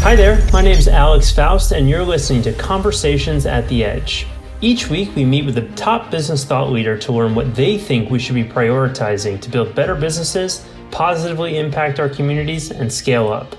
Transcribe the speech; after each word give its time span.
Hi 0.00 0.16
there, 0.16 0.42
my 0.52 0.62
name 0.62 0.78
is 0.78 0.88
Alex 0.88 1.30
Faust, 1.30 1.72
and 1.72 1.90
you're 1.90 2.04
listening 2.04 2.40
to 2.42 2.52
Conversations 2.54 3.44
at 3.44 3.68
the 3.68 3.84
Edge. 3.84 4.26
Each 4.62 4.88
week, 4.88 5.14
we 5.14 5.24
meet 5.24 5.44
with 5.44 5.58
a 5.58 5.68
top 5.74 6.10
business 6.10 6.46
thought 6.46 6.70
leader 6.70 6.96
to 6.96 7.12
learn 7.12 7.34
what 7.34 7.54
they 7.54 7.76
think 7.76 8.08
we 8.08 8.18
should 8.18 8.36
be 8.36 8.44
prioritizing 8.44 9.38
to 9.40 9.50
build 9.50 9.74
better 9.74 9.94
businesses, 9.94 10.64
positively 10.90 11.58
impact 11.58 12.00
our 12.00 12.08
communities, 12.08 12.70
and 12.70 12.90
scale 12.90 13.30
up. 13.30 13.54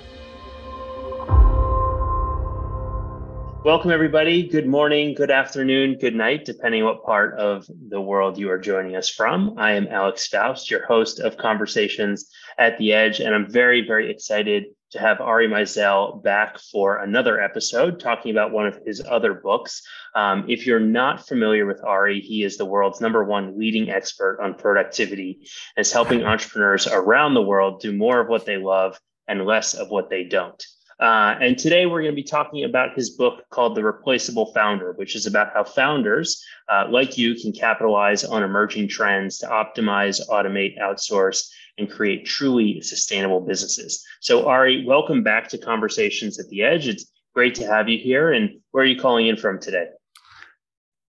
Welcome, 3.63 3.92
everybody. 3.92 4.47
Good 4.47 4.65
morning, 4.65 5.13
good 5.13 5.29
afternoon, 5.29 5.97
good 5.99 6.15
night, 6.15 6.46
depending 6.46 6.83
what 6.85 7.03
part 7.03 7.37
of 7.37 7.69
the 7.90 8.01
world 8.01 8.40
you 8.40 8.49
are 8.49 8.58
joining 8.58 8.96
us 8.96 9.10
from. 9.10 9.53
I 9.60 9.74
am 9.74 9.87
Alex 9.87 10.26
Faust, 10.28 10.71
your 10.71 10.85
host 10.87 11.19
of 11.19 11.37
Conversations 11.37 12.28
at 12.58 12.78
the 12.79 12.94
Edge, 12.94 13.19
and 13.19 13.35
I'm 13.35 13.51
very, 13.51 13.85
very 13.85 14.10
excited 14.10 14.63
to 14.92 14.99
have 14.99 15.21
Ari 15.21 15.47
Meisel 15.47 16.21
back 16.23 16.59
for 16.59 16.98
another 16.98 17.39
episode 17.39 17.99
talking 17.99 18.31
about 18.31 18.52
one 18.52 18.67
of 18.67 18.79
his 18.85 19.02
other 19.07 19.34
books. 19.34 19.81
Um, 20.15 20.45
if 20.48 20.65
you're 20.65 20.79
not 20.79 21.27
familiar 21.27 21.65
with 21.65 21.84
Ari, 21.84 22.21
he 22.21 22.43
is 22.43 22.57
the 22.57 22.65
world's 22.65 23.02
number 23.02 23.23
one 23.23 23.57
leading 23.57 23.89
expert 23.89 24.39
on 24.41 24.55
productivity 24.55 25.48
is 25.77 25.91
helping 25.91 26.23
entrepreneurs 26.23 26.88
around 26.88 27.34
the 27.34 27.41
world 27.41 27.81
do 27.81 27.95
more 27.95 28.20
of 28.20 28.27
what 28.27 28.45
they 28.45 28.57
love 28.57 28.99
and 29.27 29.45
less 29.45 29.73
of 29.73 29.89
what 29.89 30.09
they 30.09 30.23
don't. 30.23 30.63
Uh, 30.99 31.38
and 31.39 31.58
today 31.58 31.85
we're 31.85 32.02
going 32.02 32.12
to 32.12 32.21
be 32.21 32.23
talking 32.23 32.66
about 32.66 32.94
his 32.94 33.12
book 33.12 33.44
called 33.52 33.73
The 33.73 33.84
Replaceable 33.84 34.52
Founder, 34.53 34.91
which 34.94 35.16
is 35.16 35.26
about 35.26 35.53
how 35.53 35.63
founders 35.63 36.44
uh, 36.67 36.88
like 36.90 37.17
you 37.17 37.35
can 37.35 37.53
capitalize 37.53 38.26
on 38.26 38.44
emerging 38.44 38.90
trends 38.90 39.38
to 39.38 39.48
optimize, 39.48 40.20
automate, 40.30 40.77
outsource, 40.77 41.49
and 41.77 41.90
create 41.90 42.26
truly 42.26 42.81
sustainable 42.81 43.40
businesses. 43.40 44.05
So, 44.20 44.48
Ari, 44.48 44.84
welcome 44.85 45.23
back 45.23 45.48
to 45.49 45.57
Conversations 45.57 46.38
at 46.38 46.49
the 46.49 46.63
Edge. 46.63 46.90
It's 46.90 47.09
great 47.34 47.55
to 47.55 47.66
have 47.66 47.88
you 47.88 47.98
here. 47.98 48.34
And 48.34 48.59
where 48.71 48.84
are 48.84 48.88
you 48.88 48.99
calling 48.99 49.27
in 49.27 49.38
from 49.38 49.62
today? 49.62 49.85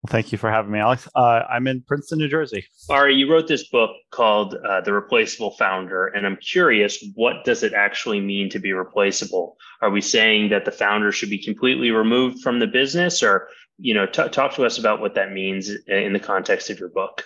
Well, 0.05 0.11
thank 0.11 0.33
you 0.33 0.39
for 0.39 0.51
having 0.51 0.71
me, 0.71 0.81
Alex. 0.81 1.09
Uh, 1.15 1.45
I'm 1.49 1.67
in 1.67 1.81
Princeton, 1.81 2.19
New 2.19 2.29
Jersey. 2.29 2.67
Ari, 2.91 3.15
you 3.15 3.33
wrote 3.33 3.49
this 3.49 3.71
book 3.71 3.91
called 4.11 4.55
uh, 4.55 4.83
"The 4.83 4.93
Replaceable 4.93 5.53
Founder," 5.53 6.09
and 6.09 6.27
I'm 6.27 6.37
curious, 6.37 7.03
what 7.15 7.43
does 7.47 7.63
it 7.63 7.73
actually 7.73 8.21
mean 8.21 8.51
to 8.51 8.59
be 8.59 8.75
replaceable? 8.75 9.57
Are 9.81 9.89
we 9.89 10.03
saying 10.03 10.51
that 10.51 10.67
the 10.67 10.71
founder 10.71 11.11
should 11.11 11.31
be 11.31 11.43
completely 11.43 11.91
removed 11.91 12.43
from 12.43 12.59
the 12.59 12.67
business, 12.67 13.23
or 13.23 13.49
you 13.79 13.95
know, 13.95 14.05
t- 14.05 14.29
talk 14.29 14.53
to 14.57 14.67
us 14.67 14.77
about 14.77 15.01
what 15.01 15.15
that 15.15 15.33
means 15.33 15.71
in 15.87 16.13
the 16.13 16.21
context 16.21 16.69
of 16.69 16.79
your 16.79 16.91
book? 16.91 17.25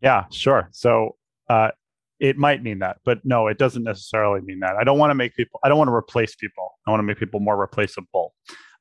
Yeah, 0.00 0.24
sure. 0.30 0.70
So 0.72 1.16
uh, 1.50 1.72
it 2.20 2.38
might 2.38 2.62
mean 2.62 2.78
that, 2.78 3.00
but 3.04 3.18
no, 3.22 3.48
it 3.48 3.58
doesn't 3.58 3.84
necessarily 3.84 4.40
mean 4.40 4.60
that. 4.60 4.76
I 4.80 4.84
don't 4.84 4.98
want 4.98 5.10
to 5.10 5.14
make 5.14 5.36
people. 5.36 5.60
I 5.62 5.68
don't 5.68 5.76
want 5.76 5.88
to 5.88 5.94
replace 5.94 6.34
people. 6.34 6.70
I 6.86 6.90
want 6.90 7.00
to 7.00 7.04
make 7.04 7.18
people 7.18 7.40
more 7.40 7.58
replaceable 7.58 8.32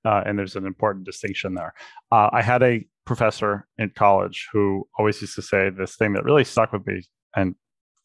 uh, 0.05 0.23
and 0.25 0.37
there's 0.37 0.55
an 0.55 0.65
important 0.65 1.05
distinction 1.05 1.55
there. 1.55 1.73
Uh, 2.11 2.29
I 2.31 2.41
had 2.41 2.63
a 2.63 2.85
professor 3.05 3.67
in 3.77 3.91
college 3.95 4.47
who 4.51 4.87
always 4.97 5.21
used 5.21 5.35
to 5.35 5.41
say 5.41 5.69
this 5.69 5.95
thing 5.95 6.13
that 6.13 6.23
really 6.23 6.43
stuck 6.43 6.71
with 6.71 6.85
me 6.85 7.01
and 7.35 7.55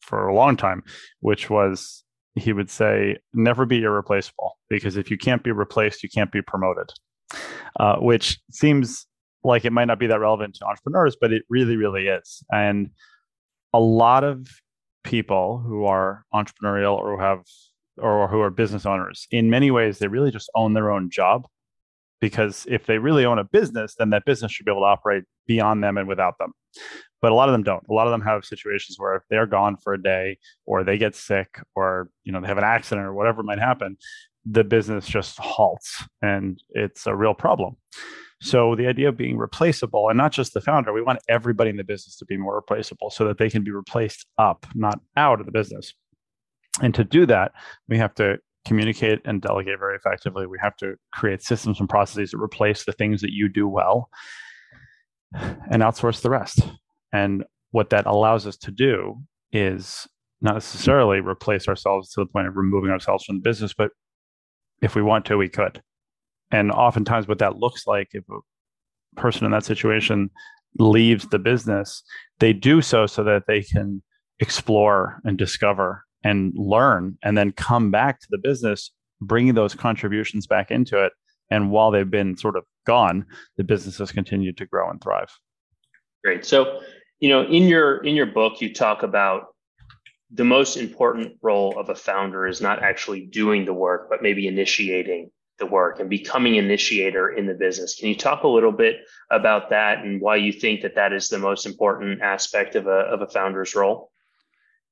for 0.01 0.27
a 0.27 0.35
long 0.35 0.57
time, 0.57 0.83
which 1.19 1.49
was 1.49 2.03
he 2.35 2.53
would 2.53 2.69
say, 2.69 3.17
"Never 3.33 3.65
be 3.65 3.83
irreplaceable 3.83 4.57
because 4.69 4.97
if 4.97 5.09
you 5.09 5.17
can't 5.17 5.43
be 5.43 5.51
replaced, 5.51 6.03
you 6.03 6.09
can't 6.09 6.31
be 6.31 6.41
promoted," 6.41 6.91
uh, 7.79 7.97
which 7.97 8.39
seems 8.51 9.07
like 9.43 9.63
it 9.63 9.71
might 9.71 9.85
not 9.85 9.99
be 9.99 10.07
that 10.07 10.19
relevant 10.19 10.55
to 10.55 10.65
entrepreneurs, 10.65 11.15
but 11.19 11.31
it 11.31 11.43
really, 11.49 11.77
really 11.77 12.07
is. 12.07 12.43
And 12.51 12.89
a 13.73 13.79
lot 13.79 14.23
of 14.23 14.47
people 15.03 15.59
who 15.59 15.85
are 15.85 16.25
entrepreneurial 16.33 16.97
or 16.97 17.15
who 17.15 17.21
have 17.23 17.43
or 17.97 18.27
who 18.27 18.41
are 18.41 18.49
business 18.49 18.85
owners, 18.85 19.27
in 19.31 19.49
many 19.49 19.71
ways, 19.71 19.99
they 19.99 20.07
really 20.07 20.31
just 20.31 20.49
own 20.55 20.73
their 20.73 20.91
own 20.91 21.09
job 21.09 21.47
because 22.25 22.65
if 22.67 22.87
they 22.87 22.97
really 22.97 23.23
own 23.23 23.37
a 23.37 23.43
business, 23.43 23.93
then 23.99 24.09
that 24.09 24.25
business 24.25 24.51
should 24.51 24.65
be 24.65 24.71
able 24.71 24.81
to 24.81 24.87
operate 24.87 25.25
beyond 25.45 25.83
them 25.83 25.95
and 25.95 26.07
without 26.07 26.39
them. 26.39 26.53
But 27.21 27.31
a 27.31 27.35
lot 27.35 27.49
of 27.49 27.53
them 27.53 27.61
don't. 27.61 27.83
A 27.87 27.93
lot 27.93 28.07
of 28.07 28.11
them 28.11 28.21
have 28.21 28.43
situations 28.43 28.95
where 28.97 29.15
if 29.15 29.21
they're 29.29 29.45
gone 29.45 29.77
for 29.77 29.93
a 29.93 30.01
day 30.01 30.39
or 30.65 30.83
they 30.83 30.97
get 30.97 31.13
sick 31.13 31.59
or 31.75 32.09
you 32.23 32.31
know 32.31 32.41
they 32.41 32.47
have 32.47 32.57
an 32.57 32.63
accident 32.63 33.05
or 33.05 33.13
whatever 33.13 33.43
might 33.43 33.59
happen, 33.59 33.95
the 34.43 34.63
business 34.63 35.05
just 35.05 35.37
halts 35.37 36.03
and 36.23 36.63
it's 36.71 37.05
a 37.05 37.15
real 37.15 37.35
problem. 37.35 37.75
So 38.41 38.75
the 38.75 38.87
idea 38.87 39.09
of 39.09 39.17
being 39.17 39.37
replaceable 39.37 40.09
and 40.09 40.17
not 40.17 40.31
just 40.31 40.55
the 40.55 40.61
founder, 40.61 40.91
we 40.91 41.03
want 41.03 41.19
everybody 41.29 41.69
in 41.69 41.77
the 41.77 41.83
business 41.83 42.15
to 42.17 42.25
be 42.25 42.37
more 42.37 42.55
replaceable 42.55 43.11
so 43.11 43.25
that 43.27 43.37
they 43.37 43.51
can 43.51 43.63
be 43.63 43.71
replaced 43.71 44.25
up, 44.39 44.65
not 44.73 44.99
out 45.15 45.39
of 45.39 45.45
the 45.45 45.51
business. 45.51 45.93
And 46.81 46.93
to 46.95 47.03
do 47.03 47.27
that, 47.27 47.51
we 47.87 47.99
have 47.99 48.15
to 48.15 48.39
communicate 48.65 49.21
and 49.25 49.41
delegate 49.41 49.79
very 49.79 49.95
effectively. 49.95 50.47
We 50.47 50.57
have 50.61 50.75
to 50.77 50.95
create 51.13 51.41
systems 51.41 51.79
and 51.79 51.87
processes 51.87 52.31
that 52.31 52.39
replace 52.39 52.83
the 52.83 52.91
things 52.91 53.21
that 53.21 53.31
you 53.31 53.47
do 53.47 53.67
well 53.67 54.09
and 55.33 55.81
outsource 55.81 56.21
the 56.21 56.29
rest. 56.29 56.67
And 57.13 57.43
what 57.71 57.89
that 57.91 58.05
allows 58.05 58.47
us 58.47 58.57
to 58.57 58.71
do 58.71 59.21
is 59.51 60.07
not 60.41 60.55
necessarily 60.55 61.19
replace 61.19 61.67
ourselves 61.67 62.11
to 62.11 62.21
the 62.21 62.25
point 62.25 62.47
of 62.47 62.55
removing 62.55 62.91
ourselves 62.91 63.23
from 63.25 63.37
the 63.37 63.41
business, 63.41 63.73
but 63.73 63.91
if 64.81 64.95
we 64.95 65.01
want 65.01 65.25
to, 65.25 65.37
we 65.37 65.49
could. 65.49 65.81
And 66.51 66.71
oftentimes, 66.71 67.27
what 67.27 67.39
that 67.39 67.57
looks 67.57 67.87
like 67.87 68.09
if 68.13 68.23
a 68.29 69.19
person 69.19 69.45
in 69.45 69.51
that 69.51 69.65
situation 69.65 70.29
leaves 70.77 71.27
the 71.27 71.39
business, 71.39 72.03
they 72.39 72.53
do 72.53 72.81
so 72.81 73.07
so 73.07 73.23
that 73.23 73.43
they 73.47 73.61
can 73.61 74.03
explore 74.39 75.21
and 75.23 75.37
discover 75.37 76.04
and 76.25 76.51
learn 76.57 77.17
and 77.23 77.37
then 77.37 77.51
come 77.51 77.91
back 77.91 78.19
to 78.19 78.27
the 78.31 78.39
business 78.39 78.91
bringing 79.21 79.53
those 79.53 79.73
contributions 79.73 80.45
back 80.45 80.71
into 80.71 81.01
it. 81.01 81.13
And 81.49 81.71
while 81.71 81.91
they've 81.91 82.09
been 82.09 82.35
sort 82.35 82.57
of 82.57 82.65
gone 82.85 83.25
the 83.57 83.63
business 83.63 83.99
has 83.99 84.11
continued 84.11 84.57
to 84.57 84.65
grow 84.65 84.89
and 84.89 85.01
thrive. 85.01 85.29
Great. 86.23 86.45
So 86.45 86.81
you 87.19 87.29
know 87.29 87.43
in 87.43 87.63
your 87.63 88.03
in 88.03 88.15
your 88.15 88.25
book 88.25 88.59
you 88.59 88.73
talk 88.73 89.03
about 89.03 89.55
the 90.31 90.43
most 90.43 90.75
important 90.75 91.37
role 91.41 91.79
of 91.79 91.89
a 91.89 91.95
founder 91.95 92.47
is 92.47 92.59
not 92.59 92.81
actually 92.81 93.27
doing 93.27 93.63
the 93.63 93.73
work 93.73 94.09
but 94.09 94.21
maybe 94.21 94.47
initiating 94.47 95.29
the 95.59 95.65
work 95.65 95.99
and 95.99 96.09
becoming 96.09 96.55
initiator 96.55 97.29
in 97.29 97.45
the 97.45 97.53
business. 97.53 97.95
Can 97.97 98.09
you 98.09 98.15
talk 98.15 98.43
a 98.43 98.47
little 98.47 98.73
bit 98.73 98.97
about 99.31 99.69
that 99.69 100.03
and 100.03 100.19
why 100.19 100.35
you 100.35 100.51
think 100.51 100.81
that 100.81 100.95
that 100.95 101.13
is 101.13 101.29
the 101.29 101.37
most 101.37 101.65
important 101.65 102.21
aspect 102.21 102.75
of 102.75 102.87
a, 102.87 102.99
of 103.13 103.21
a 103.21 103.27
founder's 103.27 103.73
role 103.73 104.11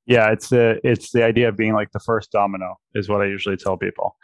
yeah, 0.06 0.30
it's 0.30 0.48
the 0.48 0.80
it's 0.84 1.12
the 1.12 1.24
idea 1.24 1.48
of 1.48 1.56
being 1.56 1.72
like 1.72 1.92
the 1.92 2.00
first 2.00 2.30
domino 2.32 2.76
is 2.94 3.08
what 3.08 3.22
I 3.22 3.26
usually 3.26 3.56
tell 3.56 3.76
people, 3.76 4.16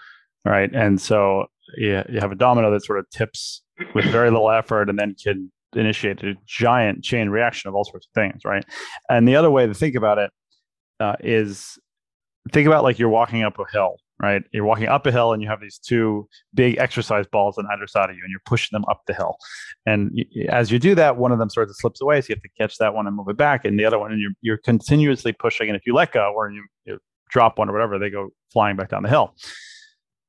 right? 0.44 0.70
And 0.74 1.00
so 1.00 1.46
yeah, 1.76 2.04
you 2.08 2.20
have 2.20 2.32
a 2.32 2.36
domino 2.36 2.70
that 2.70 2.84
sort 2.84 2.98
of 2.98 3.08
tips 3.10 3.62
with 3.94 4.04
very 4.06 4.30
little 4.30 4.50
effort 4.50 4.88
and 4.90 4.98
then 4.98 5.14
can 5.22 5.50
initiate 5.74 6.22
a 6.22 6.34
giant 6.46 7.02
chain 7.02 7.28
reaction 7.28 7.68
of 7.68 7.74
all 7.74 7.84
sorts 7.84 8.06
of 8.06 8.12
things, 8.20 8.42
right? 8.44 8.64
And 9.08 9.26
the 9.26 9.36
other 9.36 9.50
way 9.50 9.66
to 9.66 9.74
think 9.74 9.94
about 9.94 10.18
it 10.18 10.30
uh, 10.98 11.16
is 11.20 11.78
think 12.52 12.66
about 12.66 12.84
like 12.84 12.98
you're 12.98 13.08
walking 13.08 13.42
up 13.42 13.58
a 13.58 13.64
hill, 13.72 13.96
right? 14.20 14.42
You're 14.52 14.64
walking 14.64 14.88
up 14.88 15.06
a 15.06 15.12
hill 15.12 15.32
and 15.32 15.42
you 15.42 15.48
have 15.48 15.60
these 15.60 15.78
two 15.78 16.28
big 16.54 16.78
exercise 16.78 17.26
balls 17.26 17.56
on 17.58 17.66
either 17.72 17.86
side 17.86 18.10
of 18.10 18.16
you, 18.16 18.22
and 18.22 18.30
you're 18.30 18.42
pushing 18.44 18.76
them 18.76 18.84
up 18.90 19.00
the 19.06 19.14
hill. 19.14 19.36
And 19.86 20.24
as 20.48 20.70
you 20.70 20.78
do 20.78 20.94
that, 20.94 21.16
one 21.16 21.32
of 21.32 21.38
them 21.38 21.50
sort 21.50 21.68
of 21.68 21.76
slips 21.76 22.00
away, 22.00 22.20
so 22.20 22.26
you 22.28 22.34
have 22.36 22.42
to 22.42 22.48
catch 22.60 22.76
that 22.78 22.94
one 22.94 23.06
and 23.06 23.16
move 23.16 23.28
it 23.28 23.36
back, 23.36 23.64
and 23.64 23.78
the 23.78 23.84
other 23.84 23.98
one, 23.98 24.12
and 24.12 24.20
you're 24.20 24.32
you're 24.42 24.58
continuously 24.58 25.32
pushing. 25.32 25.68
And 25.68 25.76
if 25.76 25.82
you 25.86 25.94
let 25.94 26.12
go 26.12 26.32
or 26.36 26.50
you, 26.50 26.64
you 26.84 26.98
drop 27.30 27.58
one 27.58 27.68
or 27.68 27.72
whatever, 27.72 27.98
they 27.98 28.10
go 28.10 28.28
flying 28.52 28.76
back 28.76 28.90
down 28.90 29.02
the 29.02 29.08
hill. 29.08 29.34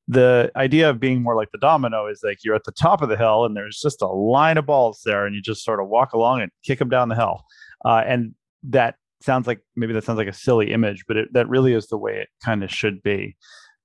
The 0.08 0.52
idea 0.56 0.90
of 0.90 1.00
being 1.00 1.22
more 1.24 1.36
like 1.36 1.50
the 1.52 1.58
domino 1.58 2.08
is 2.08 2.22
like 2.24 2.40
you're 2.44 2.56
at 2.56 2.64
the 2.66 2.72
top 2.72 3.02
of 3.02 3.10
the 3.10 3.16
hill 3.16 3.46
and 3.46 3.56
there's 3.56 3.80
just 3.80 4.02
a 4.02 4.08
line 4.08 4.58
of 4.58 4.66
balls 4.66 5.02
there, 5.06 5.26
and 5.26 5.36
you 5.36 5.42
just 5.42 5.64
sort 5.64 5.80
of 5.80 5.88
walk 5.88 6.14
along 6.14 6.42
and 6.42 6.52
kick 6.64 6.80
them 6.80 6.90
down 6.90 7.10
the 7.10 7.16
hill. 7.16 7.44
Uh, 7.86 8.04
and 8.06 8.36
that 8.64 8.96
sounds 9.22 9.48
like 9.48 9.60
maybe 9.76 9.94
that 9.94 10.04
sounds 10.04 10.18
like 10.18 10.28
a 10.28 10.34
silly 10.34 10.72
image, 10.72 11.06
but 11.08 11.18
it, 11.18 11.34
that 11.34 11.48
really 11.48 11.74
is 11.74 11.88
the 11.88 11.98
way 11.98 12.18
it 12.20 12.30
kind 12.44 12.64
of 12.64 12.72
should 12.72 13.02
be 13.04 13.36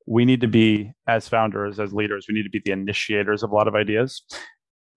we 0.06 0.25
need 0.25 0.41
to 0.41 0.49
be 0.49 0.93
as 1.06 1.28
founders 1.28 1.81
as 1.81 1.93
leaders 1.93 2.27
we 2.28 2.34
need 2.34 2.45
to 2.45 2.51
be 2.51 2.63
the 2.65 2.71
initiators 2.71 3.42
of 3.42 3.51
a 3.51 3.54
lot 3.54 3.69
of 3.69 3.75
ideas. 3.75 4.22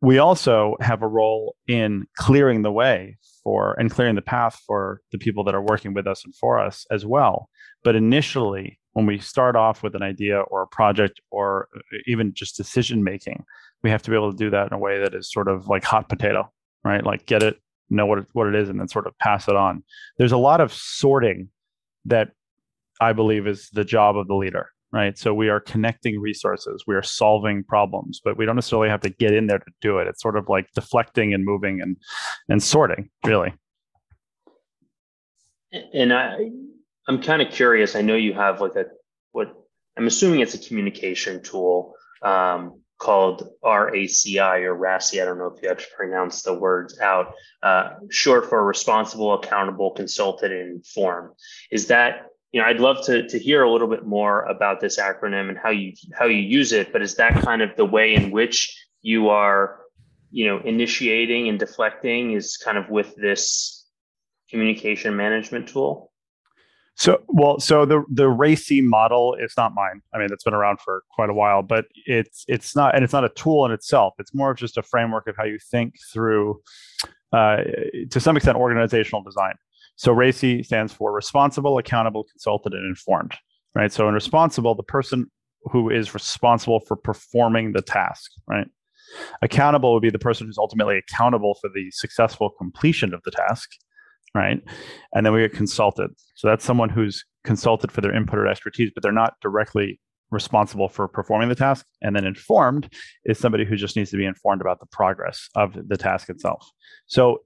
We 0.02 0.18
also 0.18 0.78
have 0.80 1.02
a 1.02 1.08
role 1.08 1.56
in 1.68 2.06
clearing 2.18 2.62
the 2.62 2.72
way 2.72 3.18
for 3.44 3.74
and 3.74 3.92
clearing 3.92 4.16
the 4.16 4.22
path 4.22 4.62
for 4.66 5.02
the 5.12 5.18
people 5.18 5.44
that 5.44 5.56
are 5.56 5.62
working 5.62 5.94
with 5.94 6.08
us 6.08 6.24
and 6.24 6.34
for 6.36 6.60
us 6.60 6.86
as 6.90 7.06
well. 7.06 7.50
But 7.84 7.96
initially 7.96 8.80
when 8.94 9.06
we 9.06 9.20
start 9.20 9.56
off 9.56 9.84
with 9.84 9.96
an 9.96 10.02
idea 10.02 10.40
or 10.40 10.62
a 10.62 10.68
project 10.68 11.20
or 11.32 11.68
uh, 11.76 11.98
even 12.08 12.34
just 12.34 12.58
decision 12.58 13.04
making 13.04 13.44
we 13.82 13.90
have 13.90 14.02
to 14.02 14.10
be 14.10 14.16
able 14.16 14.32
to 14.32 14.38
do 14.38 14.50
that 14.50 14.68
in 14.68 14.74
a 14.74 14.78
way 14.80 15.00
that 15.00 15.14
is 15.14 15.32
sort 15.32 15.48
of 15.48 15.68
like 15.68 15.84
hot 15.84 16.10
potato 16.10 16.52
right? 16.84 17.06
Like 17.06 17.26
get 17.26 17.44
it 17.44 17.60
know 17.90 18.06
what 18.06 18.20
it, 18.20 18.26
what 18.34 18.48
it 18.48 18.56
is 18.56 18.70
and 18.70 18.80
then 18.80 18.88
sort 18.88 19.08
of 19.08 19.18
pass 19.18 19.48
it 19.48 19.56
on. 19.56 19.84
There's 20.18 20.32
a 20.32 20.38
lot 20.38 20.62
of 20.62 20.74
sorting 20.74 21.50
that 22.06 22.32
i 23.02 23.14
believe 23.14 23.48
is 23.48 23.70
the 23.74 23.84
job 23.84 24.18
of 24.18 24.28
the 24.28 24.36
leader 24.36 24.70
right? 24.92 25.18
So 25.18 25.34
we 25.34 25.50
are 25.50 25.60
connecting 25.60 26.20
resources, 26.20 26.84
we 26.88 26.96
are 26.96 27.04
solving 27.04 27.64
problems, 27.64 28.22
but 28.24 28.38
we 28.38 28.46
don't 28.46 28.56
necessarily 28.56 28.90
have 28.90 29.02
to 29.02 29.10
get 29.10 29.34
in 29.34 29.48
there 29.48 29.60
to 29.60 29.72
do 29.82 30.00
it. 30.00 30.08
It's 30.08 30.22
sort 30.22 30.38
of 30.38 30.50
like 30.50 30.68
deflecting 30.74 31.34
and 31.34 31.46
moving 31.46 31.82
and 31.82 31.98
and 32.48 32.62
sorting, 32.62 33.10
really. 33.26 33.54
And 35.94 36.14
I 36.14 36.50
I'm 37.08 37.22
kind 37.22 37.42
of 37.42 37.52
curious. 37.52 37.96
I 37.96 38.02
know 38.02 38.16
you 38.16 38.34
have 38.34 38.62
like 38.62 38.76
a 38.76 38.86
what 39.32 39.54
I'm 39.98 40.08
assuming 40.08 40.40
it's 40.40 40.54
a 40.54 40.60
communication 40.60 41.44
tool 41.44 41.94
um, 42.22 42.82
called 43.00 43.50
RACI 43.64 44.64
or 44.64 44.78
RACI. 44.78 45.22
I 45.22 45.26
don't 45.26 45.38
know 45.38 45.54
if 45.56 45.62
you 45.62 45.70
have 45.70 45.80
to 45.80 45.88
pronounce 45.96 46.42
the 46.42 46.54
words 46.54 47.00
out. 47.00 47.34
Uh, 47.64 47.92
short 48.10 48.50
for 48.50 48.66
responsible, 48.66 49.34
accountable, 49.34 49.92
consulted, 49.92 50.52
and 50.52 50.78
informed. 50.78 51.32
Is 51.72 51.88
that 51.88 52.28
you 52.52 52.62
know? 52.62 52.68
I'd 52.68 52.80
love 52.80 53.06
to 53.06 53.28
to 53.28 53.40
hear 53.40 53.64
a 53.64 53.72
little 53.72 53.88
bit 53.88 54.06
more 54.06 54.44
about 54.44 54.80
this 54.80 55.00
acronym 55.00 55.50
and 55.50 55.58
how 55.58 55.70
you 55.70 55.94
how 56.18 56.26
you 56.26 56.42
use 56.42 56.72
it. 56.72 56.92
But 56.92 57.02
is 57.02 57.16
that 57.16 57.34
kind 57.44 57.62
of 57.62 57.76
the 57.76 57.86
way 57.86 58.14
in 58.14 58.32
which 58.32 58.76
you 59.02 59.30
are, 59.30 59.80
you 60.32 60.48
know, 60.48 60.60
initiating 60.60 61.48
and 61.50 61.60
deflecting? 61.60 62.32
Is 62.32 62.58
kind 62.58 62.78
of 62.78 62.90
with 62.90 63.16
this 63.16 63.88
communication 64.50 65.16
management 65.16 65.70
tool? 65.70 66.10
So 67.00 67.22
well, 67.30 67.62
so 67.62 67.86
the 67.86 68.04
the 68.12 68.26
RACI 68.26 68.84
model 68.84 69.34
is 69.36 69.54
not 69.56 69.74
mine. 69.74 70.02
I 70.14 70.18
mean, 70.18 70.28
it's 70.34 70.44
been 70.44 70.54
around 70.54 70.82
for 70.82 71.04
quite 71.16 71.30
a 71.30 71.34
while, 71.34 71.62
but 71.64 71.86
it's 72.06 72.44
it's 72.50 72.76
not, 72.76 72.94
and 72.94 73.06
it's 73.06 73.14
not 73.14 73.24
a 73.24 73.30
tool 73.30 73.66
in 73.66 73.72
itself. 73.72 74.16
It's 74.20 74.36
more 74.36 74.52
of 74.52 74.58
just 74.58 74.78
a 74.78 74.84
framework 74.84 75.26
of 75.28 75.38
how 75.38 75.46
you 75.46 75.60
think 75.72 75.94
through, 76.12 76.62
uh, 77.32 77.60
to 78.12 78.20
some 78.20 78.36
extent, 78.36 78.58
organizational 78.58 79.24
design. 79.24 79.54
So 80.00 80.16
RACI 80.16 80.66
stands 80.66 80.94
for 80.94 81.12
responsible, 81.12 81.78
accountable, 81.78 82.24
consulted, 82.24 82.74
and 82.74 82.86
informed. 82.86 83.36
Right. 83.76 83.92
So 83.92 84.08
in 84.08 84.14
responsible, 84.14 84.74
the 84.74 84.84
person 84.84 85.30
who 85.66 85.90
is 85.90 86.14
responsible 86.14 86.80
for 86.80 86.96
performing 86.96 87.74
the 87.74 87.82
task. 87.82 88.32
Right. 88.48 88.68
Accountable 89.42 89.94
would 89.94 90.02
be 90.02 90.10
the 90.10 90.20
person 90.20 90.48
who's 90.48 90.58
ultimately 90.58 90.98
accountable 90.98 91.58
for 91.60 91.70
the 91.70 91.92
successful 91.92 92.50
completion 92.50 93.14
of 93.14 93.22
the 93.24 93.32
task 93.32 93.70
right? 94.36 94.62
And 95.14 95.26
then 95.26 95.34
we 95.34 95.42
get 95.42 95.54
consulted. 95.54 96.12
So 96.36 96.48
that's 96.48 96.64
someone 96.64 96.90
who's 96.90 97.26
consulted 97.44 97.92
for 97.92 98.02
their 98.02 98.16
input 98.16 98.40
or 98.40 98.48
expertise, 98.48 98.92
but 98.94 99.04
they're 99.04 99.12
not 99.12 99.34
directly 99.42 100.00
responsible 100.32 100.90
for 100.90 101.08
performing 101.08 101.50
the 101.50 101.56
task. 101.56 101.86
And 102.02 102.16
then 102.16 102.26
informed 102.26 102.94
is 103.26 103.40
somebody 103.40 103.66
who 103.66 103.76
just 103.76 103.96
needs 103.96 104.12
to 104.12 104.18
be 104.18 104.26
informed 104.26 104.62
about 104.62 104.80
the 104.80 104.86
progress 104.86 105.50
of 105.56 105.78
the 105.88 105.98
task 105.98 106.30
itself. 106.30 106.68
So 107.08 107.40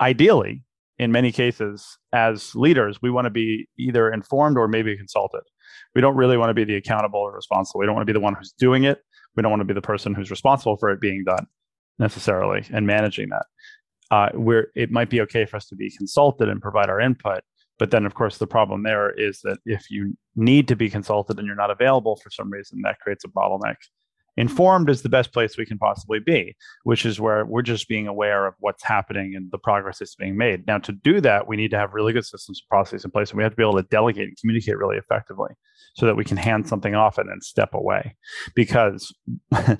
ideally, 0.00 0.62
in 0.98 1.12
many 1.12 1.32
cases, 1.32 1.98
as 2.12 2.54
leaders, 2.54 3.00
we 3.02 3.10
want 3.10 3.26
to 3.26 3.30
be 3.30 3.68
either 3.78 4.10
informed 4.10 4.56
or 4.56 4.68
maybe 4.68 4.96
consulted. 4.96 5.42
We 5.94 6.00
don't 6.00 6.16
really 6.16 6.36
want 6.36 6.50
to 6.50 6.54
be 6.54 6.64
the 6.64 6.76
accountable 6.76 7.20
or 7.20 7.34
responsible. 7.34 7.80
We 7.80 7.86
don't 7.86 7.94
want 7.94 8.06
to 8.06 8.12
be 8.12 8.16
the 8.16 8.22
one 8.22 8.34
who's 8.34 8.52
doing 8.52 8.84
it. 8.84 9.02
We 9.36 9.42
don't 9.42 9.50
want 9.50 9.60
to 9.60 9.66
be 9.66 9.74
the 9.74 9.82
person 9.82 10.14
who's 10.14 10.30
responsible 10.30 10.76
for 10.76 10.90
it 10.90 11.00
being 11.00 11.24
done 11.24 11.46
necessarily 11.98 12.64
and 12.70 12.86
managing 12.86 13.28
that 13.30 13.46
uh, 14.10 14.30
where 14.32 14.68
it 14.74 14.90
might 14.90 15.10
be 15.10 15.20
okay 15.22 15.44
for 15.44 15.56
us 15.56 15.66
to 15.66 15.76
be 15.76 15.90
consulted 15.90 16.48
and 16.48 16.60
provide 16.62 16.88
our 16.88 17.00
input. 17.00 17.40
But 17.78 17.90
then, 17.90 18.06
of 18.06 18.14
course, 18.14 18.38
the 18.38 18.46
problem 18.46 18.82
there 18.82 19.10
is 19.10 19.40
that 19.42 19.58
if 19.66 19.90
you 19.90 20.16
need 20.34 20.68
to 20.68 20.76
be 20.76 20.88
consulted 20.88 21.38
and 21.38 21.46
you're 21.46 21.56
not 21.56 21.70
available 21.70 22.16
for 22.16 22.30
some 22.30 22.50
reason, 22.50 22.80
that 22.82 23.00
creates 23.00 23.24
a 23.24 23.28
bottleneck. 23.28 23.76
Informed 24.36 24.90
is 24.90 25.02
the 25.02 25.08
best 25.08 25.32
place 25.32 25.56
we 25.56 25.64
can 25.64 25.78
possibly 25.78 26.18
be, 26.18 26.54
which 26.84 27.06
is 27.06 27.18
where 27.18 27.44
we're 27.46 27.62
just 27.62 27.88
being 27.88 28.06
aware 28.06 28.46
of 28.46 28.54
what's 28.60 28.82
happening 28.82 29.34
and 29.34 29.50
the 29.50 29.58
progress 29.58 29.98
that's 29.98 30.14
being 30.14 30.36
made. 30.36 30.66
Now, 30.66 30.78
to 30.78 30.92
do 30.92 31.20
that, 31.22 31.48
we 31.48 31.56
need 31.56 31.70
to 31.70 31.78
have 31.78 31.94
really 31.94 32.12
good 32.12 32.24
systems 32.24 32.60
and 32.60 32.68
processes 32.68 33.04
in 33.04 33.10
place, 33.10 33.30
and 33.30 33.38
we 33.38 33.42
have 33.44 33.52
to 33.52 33.56
be 33.56 33.62
able 33.62 33.80
to 33.80 33.88
delegate 33.90 34.28
and 34.28 34.36
communicate 34.38 34.76
really 34.76 34.98
effectively 34.98 35.50
so 35.94 36.04
that 36.04 36.16
we 36.16 36.24
can 36.24 36.36
hand 36.36 36.68
something 36.68 36.94
off 36.94 37.16
and 37.16 37.30
then 37.30 37.40
step 37.40 37.72
away. 37.72 38.14
Because 38.54 39.14
uh, 39.52 39.76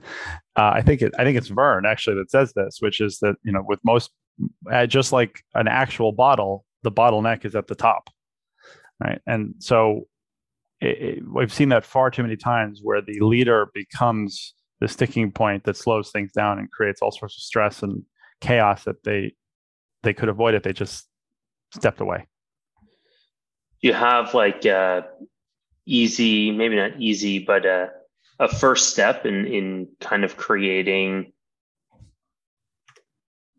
I 0.57 0.81
think 0.83 1.03
it, 1.03 1.13
I 1.19 1.25
think 1.25 1.37
it's 1.37 1.49
Verne 1.49 1.85
actually 1.87 2.17
that 2.17 2.31
says 2.31 2.53
this, 2.55 2.79
which 2.81 3.01
is 3.01 3.19
that 3.21 3.37
you 3.43 3.53
know 3.53 3.63
with 3.67 3.81
most 3.85 4.11
uh, 4.71 4.87
just 4.87 5.13
like 5.13 5.43
an 5.55 5.69
actual 5.69 6.13
bottle, 6.13 6.65
the 6.83 6.93
bottleneck 6.93 7.45
is 7.45 7.55
at 7.55 7.67
the 7.67 7.75
top, 7.75 8.11
right? 9.03 9.21
And 9.27 9.55
so 9.59 10.07
it, 10.81 10.87
it, 10.87 11.23
we've 11.33 11.53
seen 11.53 11.71
that 11.71 11.85
far 11.85 12.11
too 12.11 12.23
many 12.23 12.37
times 12.37 12.81
where 12.83 13.01
the 13.01 13.19
leader 13.21 13.69
becomes 13.75 14.55
the 14.81 14.89
sticking 14.89 15.33
point 15.33 15.65
that 15.65 15.77
slows 15.77 16.11
things 16.11 16.33
down 16.33 16.59
and 16.59 16.71
creates 16.71 17.01
all 17.01 17.11
sorts 17.11 17.37
of 17.37 17.43
stress 17.43 17.83
and 17.83 18.03
chaos 18.41 18.85
that 18.85 19.03
they 19.05 19.35
they 20.03 20.13
could 20.13 20.29
avoid 20.29 20.55
if 20.55 20.63
they 20.63 20.73
just 20.73 21.09
stepped 21.75 22.01
away. 22.01 22.27
You 23.81 23.93
have 23.93 24.35
like 24.35 24.67
uh, 24.67 25.03
easy, 25.87 26.51
maybe 26.53 26.77
not 26.77 27.01
easy, 27.01 27.39
but 27.39 27.65
a, 27.65 27.91
a 28.39 28.49
first 28.49 28.91
step 28.91 29.25
in 29.25 29.47
in 29.47 29.89
kind 30.01 30.25
of 30.25 30.37
creating 30.37 31.33
uh, 31.33 31.36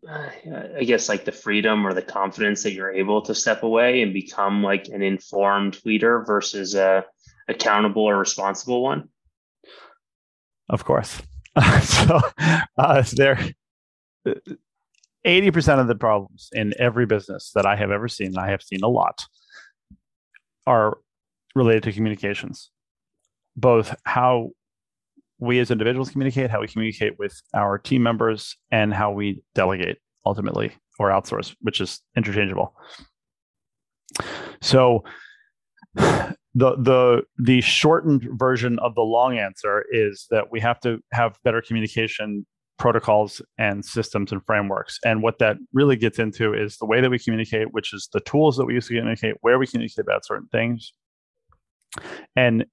I 0.06 0.84
guess 0.84 1.08
like 1.08 1.24
the 1.24 1.32
freedom 1.32 1.86
or 1.86 1.92
the 1.92 2.02
confidence 2.02 2.62
that 2.62 2.72
you're 2.72 2.92
able 2.92 3.20
to 3.22 3.34
step 3.34 3.62
away 3.62 4.02
and 4.02 4.12
become 4.12 4.62
like 4.62 4.88
an 4.88 5.02
informed 5.02 5.78
leader 5.84 6.24
versus 6.24 6.74
a 6.74 7.04
accountable 7.48 8.02
or 8.02 8.18
responsible 8.18 8.82
one? 8.82 9.08
Of 10.68 10.84
course. 10.84 11.20
so 11.82 12.20
uh, 12.76 13.02
there, 13.14 13.40
eighty 15.24 15.50
percent 15.50 15.80
of 15.80 15.88
the 15.88 15.96
problems 15.96 16.50
in 16.52 16.74
every 16.78 17.06
business 17.06 17.50
that 17.54 17.66
I 17.66 17.74
have 17.74 17.90
ever 17.90 18.06
seen, 18.06 18.28
and 18.28 18.38
I 18.38 18.50
have 18.50 18.62
seen 18.62 18.82
a 18.82 18.88
lot, 18.88 19.26
are 20.66 20.98
related 21.56 21.84
to 21.84 21.92
communications, 21.92 22.70
both 23.56 23.96
how 24.04 24.50
we 25.38 25.58
as 25.60 25.70
individuals 25.70 26.10
communicate, 26.10 26.50
how 26.50 26.60
we 26.60 26.68
communicate 26.68 27.18
with 27.18 27.40
our 27.54 27.78
team 27.78 28.02
members, 28.02 28.56
and 28.70 28.92
how 28.92 29.12
we 29.12 29.42
delegate 29.54 29.98
ultimately 30.26 30.72
or 30.98 31.10
outsource, 31.10 31.54
which 31.60 31.80
is 31.80 32.00
interchangeable. 32.16 32.74
So 34.60 35.04
the 35.94 36.34
the 36.54 37.22
the 37.38 37.60
shortened 37.60 38.28
version 38.32 38.78
of 38.80 38.94
the 38.94 39.02
long 39.02 39.38
answer 39.38 39.84
is 39.90 40.26
that 40.30 40.50
we 40.50 40.60
have 40.60 40.80
to 40.80 40.98
have 41.12 41.38
better 41.44 41.62
communication 41.62 42.46
protocols 42.78 43.42
and 43.58 43.84
systems 43.84 44.30
and 44.30 44.44
frameworks. 44.46 44.98
And 45.04 45.20
what 45.20 45.40
that 45.40 45.56
really 45.72 45.96
gets 45.96 46.20
into 46.20 46.54
is 46.54 46.76
the 46.76 46.86
way 46.86 47.00
that 47.00 47.10
we 47.10 47.18
communicate, 47.18 47.72
which 47.72 47.92
is 47.92 48.08
the 48.12 48.20
tools 48.20 48.56
that 48.56 48.66
we 48.66 48.74
use 48.74 48.86
to 48.86 48.94
communicate, 48.94 49.34
where 49.40 49.58
we 49.58 49.66
communicate 49.66 49.98
about 49.98 50.24
certain 50.24 50.48
things, 50.52 50.92
and 52.36 52.64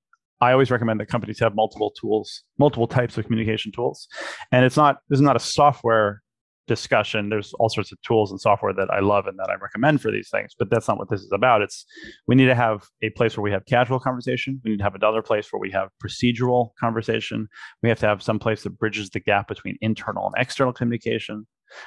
I 0.42 0.52
always 0.52 0.72
recommend 0.72 1.00
that 1.00 1.08
companies 1.08 1.40
have 1.40 1.56
multiple 1.56 1.94
tools, 2.00 2.44
multiple 2.60 2.88
types 2.88 3.18
of 3.18 3.26
communication 3.26 3.72
tools. 3.72 4.08
And 4.52 4.66
it's 4.66 4.78
not 4.78 4.98
this 5.10 5.18
is 5.18 5.24
not 5.24 5.36
a 5.36 5.40
software 5.40 6.22
discussion. 6.68 7.30
There's 7.30 7.54
all 7.54 7.70
sorts 7.70 7.92
of 7.92 8.02
tools 8.02 8.32
and 8.32 8.42
software 8.42 8.74
that 8.74 8.90
I 8.92 9.00
love 9.00 9.28
and 9.28 9.38
that 9.40 9.50
I 9.50 9.56
recommend 9.56 10.02
for 10.02 10.12
these 10.12 10.30
things, 10.30 10.54
but 10.58 10.70
that's 10.70 10.88
not 10.88 10.98
what 10.98 11.10
this 11.10 11.22
is 11.22 11.32
about. 11.32 11.62
It's 11.62 11.86
we 12.28 12.36
need 12.36 12.48
to 12.48 12.56
have 12.56 12.86
a 13.02 13.12
place 13.12 13.38
where 13.38 13.44
we 13.44 13.52
have 13.52 13.66
casual 13.66 14.00
conversation. 14.00 14.62
We 14.64 14.72
need 14.72 14.78
to 14.78 14.84
have 14.84 14.96
another 14.96 15.22
place 15.22 15.52
where 15.52 15.60
we 15.60 15.72
have 15.72 15.90
procedural 16.04 16.70
conversation. 16.80 17.48
We 17.84 17.90
have 17.90 18.00
to 18.00 18.08
have 18.08 18.24
some 18.24 18.40
place 18.40 18.64
that 18.64 18.77
bridges 18.80 19.10
the 19.10 19.20
gap 19.20 19.48
between 19.48 19.77
internal 19.82 20.25
and 20.25 20.36
external 20.38 20.74
communication. 20.74 21.46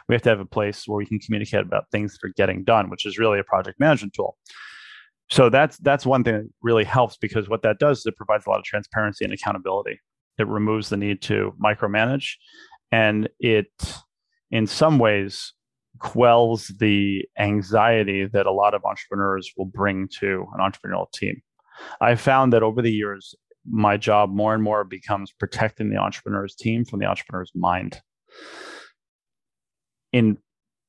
We 0.09 0.15
have 0.15 0.23
to 0.23 0.31
have 0.31 0.41
a 0.41 0.47
place 0.47 0.85
where 0.87 0.99
we 0.99 1.07
can 1.07 1.19
communicate 1.19 1.61
about 1.61 1.85
things 1.91 2.13
that 2.13 2.27
are 2.27 2.33
getting 2.37 2.65
done, 2.65 2.91
which 2.91 3.07
is 3.07 3.19
really 3.19 3.39
a 3.39 3.45
project 3.45 3.81
management 3.81 4.15
tool 4.15 4.37
so 5.31 5.51
that's 5.51 5.77
that's 5.79 6.07
one 6.07 6.25
thing 6.25 6.35
that 6.35 6.49
really 6.63 6.85
helps 6.85 7.17
because 7.17 7.49
what 7.49 7.63
that 7.63 7.79
does 7.79 7.99
is 7.99 8.07
it 8.07 8.17
provides 8.17 8.47
a 8.47 8.51
lot 8.51 8.59
of 8.59 8.65
transparency 8.65 9.25
and 9.25 9.35
accountability. 9.35 10.01
It 10.39 10.47
removes 10.47 10.89
the 10.89 10.97
need 10.97 11.21
to 11.23 11.55
micromanage 11.63 12.35
and 12.93 13.29
it 13.39 13.67
in 14.51 14.67
some 14.67 14.99
ways 14.99 15.53
quells 15.99 16.69
the 16.79 17.25
anxiety 17.39 18.25
that 18.27 18.47
a 18.47 18.53
lot 18.53 18.73
of 18.73 18.85
entrepreneurs 18.85 19.53
will 19.57 19.67
bring 19.67 20.09
to 20.21 20.47
an 20.57 20.61
entrepreneurial 20.61 21.11
team. 21.13 21.43
I've 22.01 22.21
found 22.21 22.53
that 22.53 22.63
over 22.63 22.81
the 22.81 22.93
years 22.93 23.35
my 23.71 23.97
job 23.97 24.31
more 24.31 24.55
and 24.55 24.63
more 24.63 24.85
becomes 24.85 25.33
protecting 25.33 25.91
the 25.91 25.99
entrepreneur's 25.99 26.55
team 26.55 26.85
from 26.85 27.01
the 27.01 27.07
entrepreneur's 27.07 27.53
mind. 27.55 28.01
In 30.13 30.39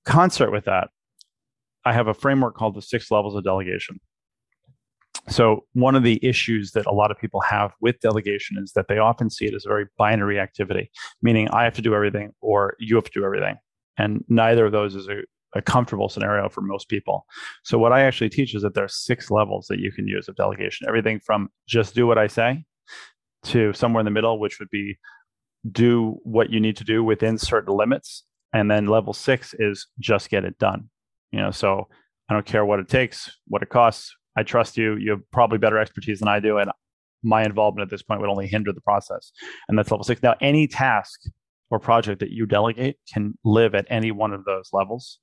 concert 0.05 0.51
with 0.51 0.65
that 0.65 0.89
i 1.85 1.93
have 1.93 2.07
a 2.07 2.13
framework 2.13 2.55
called 2.55 2.75
the 2.75 2.81
six 2.81 3.11
levels 3.11 3.35
of 3.35 3.43
delegation 3.43 3.99
so, 5.29 5.65
one 5.73 5.95
of 5.95 6.03
the 6.03 6.19
issues 6.25 6.71
that 6.71 6.87
a 6.87 6.91
lot 6.91 7.11
of 7.11 7.19
people 7.19 7.41
have 7.41 7.71
with 7.81 7.99
delegation 7.99 8.57
is 8.61 8.71
that 8.73 8.87
they 8.87 8.97
often 8.97 9.29
see 9.29 9.45
it 9.45 9.53
as 9.53 9.65
a 9.65 9.69
very 9.69 9.85
binary 9.97 10.39
activity, 10.39 10.89
meaning 11.21 11.47
I 11.49 11.63
have 11.63 11.75
to 11.75 11.81
do 11.81 11.93
everything 11.93 12.31
or 12.41 12.75
you 12.79 12.95
have 12.95 13.05
to 13.05 13.11
do 13.11 13.23
everything. 13.23 13.57
And 13.97 14.23
neither 14.27 14.65
of 14.65 14.71
those 14.71 14.95
is 14.95 15.07
a, 15.07 15.17
a 15.55 15.61
comfortable 15.61 16.09
scenario 16.09 16.49
for 16.49 16.61
most 16.61 16.89
people. 16.89 17.25
So, 17.63 17.77
what 17.77 17.91
I 17.91 18.01
actually 18.01 18.29
teach 18.29 18.55
is 18.55 18.63
that 18.63 18.73
there 18.73 18.83
are 18.83 18.89
six 18.89 19.29
levels 19.29 19.67
that 19.67 19.79
you 19.79 19.91
can 19.91 20.07
use 20.07 20.27
of 20.27 20.35
delegation 20.35 20.87
everything 20.87 21.19
from 21.19 21.49
just 21.67 21.93
do 21.93 22.07
what 22.07 22.17
I 22.17 22.27
say 22.27 22.65
to 23.43 23.71
somewhere 23.73 24.01
in 24.01 24.05
the 24.05 24.11
middle, 24.11 24.39
which 24.39 24.59
would 24.59 24.69
be 24.69 24.97
do 25.71 26.17
what 26.23 26.49
you 26.49 26.59
need 26.59 26.77
to 26.77 26.83
do 26.83 27.03
within 27.03 27.37
certain 27.37 27.75
limits. 27.75 28.23
And 28.51 28.71
then 28.71 28.87
level 28.87 29.13
six 29.13 29.53
is 29.59 29.87
just 29.99 30.29
get 30.29 30.43
it 30.43 30.57
done. 30.57 30.89
You 31.31 31.39
know, 31.41 31.51
so 31.51 31.87
I 32.29 32.33
don't 32.33 32.45
care 32.45 32.65
what 32.65 32.79
it 32.79 32.87
takes, 32.87 33.29
what 33.47 33.61
it 33.61 33.69
costs, 33.69 34.15
I 34.39 34.43
trust 34.43 34.77
you. 34.77 34.95
You 35.03 35.11
have 35.11 35.23
probably 35.31 35.57
better 35.57 35.77
expertise 35.77 36.19
than 36.19 36.29
I 36.37 36.39
do. 36.39 36.57
And 36.61 36.71
my 37.23 37.41
involvement 37.43 37.85
at 37.87 37.91
this 37.91 38.03
point 38.07 38.21
would 38.21 38.29
only 38.29 38.47
hinder 38.47 38.71
the 38.73 38.81
process. 38.81 39.31
And 39.67 39.77
that's 39.77 39.91
level 39.91 40.03
six. 40.03 40.23
Now, 40.23 40.35
any 40.39 40.67
task 40.67 41.17
or 41.69 41.79
project 41.79 42.19
that 42.21 42.31
you 42.37 42.45
delegate 42.45 42.95
can 43.13 43.37
live 43.43 43.75
at 43.75 43.85
any 43.89 44.11
one 44.11 44.33
of 44.37 44.45
those 44.45 44.69
levels. 44.71 45.19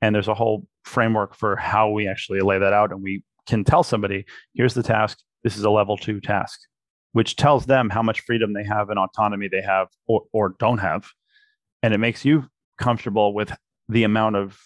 And 0.00 0.14
there's 0.14 0.28
a 0.28 0.40
whole 0.42 0.58
framework 0.84 1.34
for 1.34 1.56
how 1.56 1.90
we 1.96 2.08
actually 2.08 2.40
lay 2.40 2.58
that 2.58 2.72
out. 2.72 2.92
And 2.92 3.02
we 3.02 3.22
can 3.48 3.64
tell 3.64 3.82
somebody, 3.82 4.24
here's 4.54 4.74
the 4.74 4.82
task. 4.82 5.18
This 5.42 5.56
is 5.56 5.64
a 5.64 5.70
level 5.70 5.96
two 5.96 6.20
task. 6.20 6.60
which 7.12 7.36
tells 7.36 7.66
them 7.66 7.90
how 7.90 8.02
much 8.02 8.20
freedom 8.20 8.52
they 8.52 8.64
have 8.64 8.90
and 8.90 8.98
autonomy 8.98 9.48
they 9.48 9.62
have 9.62 9.88
or, 10.06 10.22
or 10.32 10.54
don't 10.58 10.78
have. 10.78 11.06
And 11.82 11.92
it 11.92 11.98
makes 11.98 12.24
you 12.24 12.46
comfortable 12.78 13.34
with 13.34 13.52
the 13.88 14.04
amount 14.04 14.36
of 14.36 14.58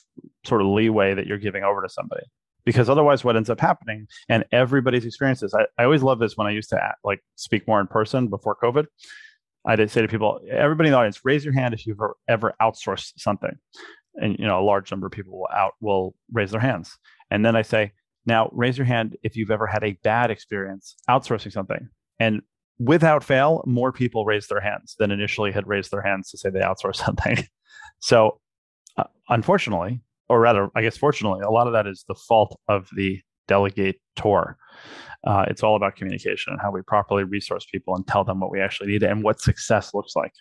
sort 0.45 0.61
of 0.61 0.67
leeway 0.67 1.15
that 1.15 1.27
you're 1.27 1.39
giving 1.39 1.65
over 1.65 1.83
to 1.83 1.89
somebody. 1.89 2.25
Because 2.65 2.89
otherwise, 2.89 3.25
what 3.25 3.37
ends 3.37 3.51
up 3.51 3.61
happening, 3.61 4.07
and 4.29 4.45
everybody's 4.51 5.05
experiences, 5.05 5.55
I, 5.55 5.67
I 5.79 5.85
always 5.85 6.03
love 6.03 6.19
this 6.19 6.37
when 6.37 6.47
I 6.47 6.51
used 6.51 6.71
to 6.71 6.83
act, 6.83 6.99
like 7.05 7.21
speak 7.37 7.69
more 7.69 7.81
in 7.81 7.87
person 7.87 8.29
before 8.29 8.57
COVID. 8.63 8.87
I 9.67 9.77
did 9.77 9.91
say 9.91 10.03
to 10.03 10.09
people, 10.09 10.41
everybody 10.51 10.89
in 10.89 10.93
the 10.93 10.99
audience, 10.99 11.25
raise 11.25 11.45
your 11.45 11.55
hand 11.55 11.75
if 11.75 11.87
you've 11.87 11.99
ever, 12.29 12.55
outsourced 12.61 13.13
something. 13.17 13.57
And 14.17 14.39
you 14.39 14.47
know, 14.47 14.61
a 14.61 14.65
large 14.65 14.91
number 14.91 15.07
of 15.07 15.13
people 15.13 15.39
will 15.39 15.49
out 15.55 15.73
will 15.81 16.15
raise 16.33 16.51
their 16.51 16.61
hands. 16.61 16.97
And 17.31 17.45
then 17.45 17.57
I 17.57 17.63
say, 17.63 17.93
now 18.27 18.51
raise 18.53 18.79
your 18.79 18.87
hand 18.87 19.17
if 19.23 19.37
you've 19.37 19.51
ever 19.51 19.67
had 19.67 19.85
a 19.85 19.99
bad 20.03 20.31
experience 20.31 20.97
outsourcing 21.09 21.53
something. 21.53 21.89
And 22.19 22.43
without 22.79 23.25
fail, 23.25 23.63
more 23.67 23.93
people 23.93 24.25
raised 24.25 24.51
their 24.51 24.61
hands 24.61 24.97
than 24.99 25.11
initially 25.11 25.53
had 25.53 25.67
raised 25.67 25.91
their 25.91 26.03
hands 26.03 26.31
to 26.31 26.39
say 26.39 26.51
they 26.51 26.61
outsourced 26.61 26.97
something. 27.05 27.47
so, 27.99 28.41
uh, 28.97 29.05
unfortunately, 29.29 30.01
or 30.29 30.41
rather, 30.41 30.71
I 30.75 30.83
guess 30.83 30.97
fortunately, 30.97 31.41
a 31.41 31.51
lot 31.51 31.67
of 31.67 31.73
that 31.73 31.87
is 31.87 32.05
the 32.09 32.15
fault 32.15 32.59
of 32.69 32.89
the 32.97 33.21
delegate 33.49 34.01
tour. 34.17 34.57
Uh, 35.27 35.45
it's 35.49 35.63
all 35.63 35.77
about 35.77 35.97
communication 35.97 36.53
and 36.53 36.61
how 36.61 36.71
we 36.71 36.83
properly 36.83 37.25
resource 37.25 37.67
people 37.71 37.95
and 37.95 38.07
tell 38.07 38.25
them 38.25 38.41
what 38.41 38.51
we 38.51 38.61
actually 38.61 38.89
need 38.89 39.03
and 39.03 39.23
what 39.23 39.41
success 39.41 39.95
looks 39.95 40.15
like. 40.15 40.33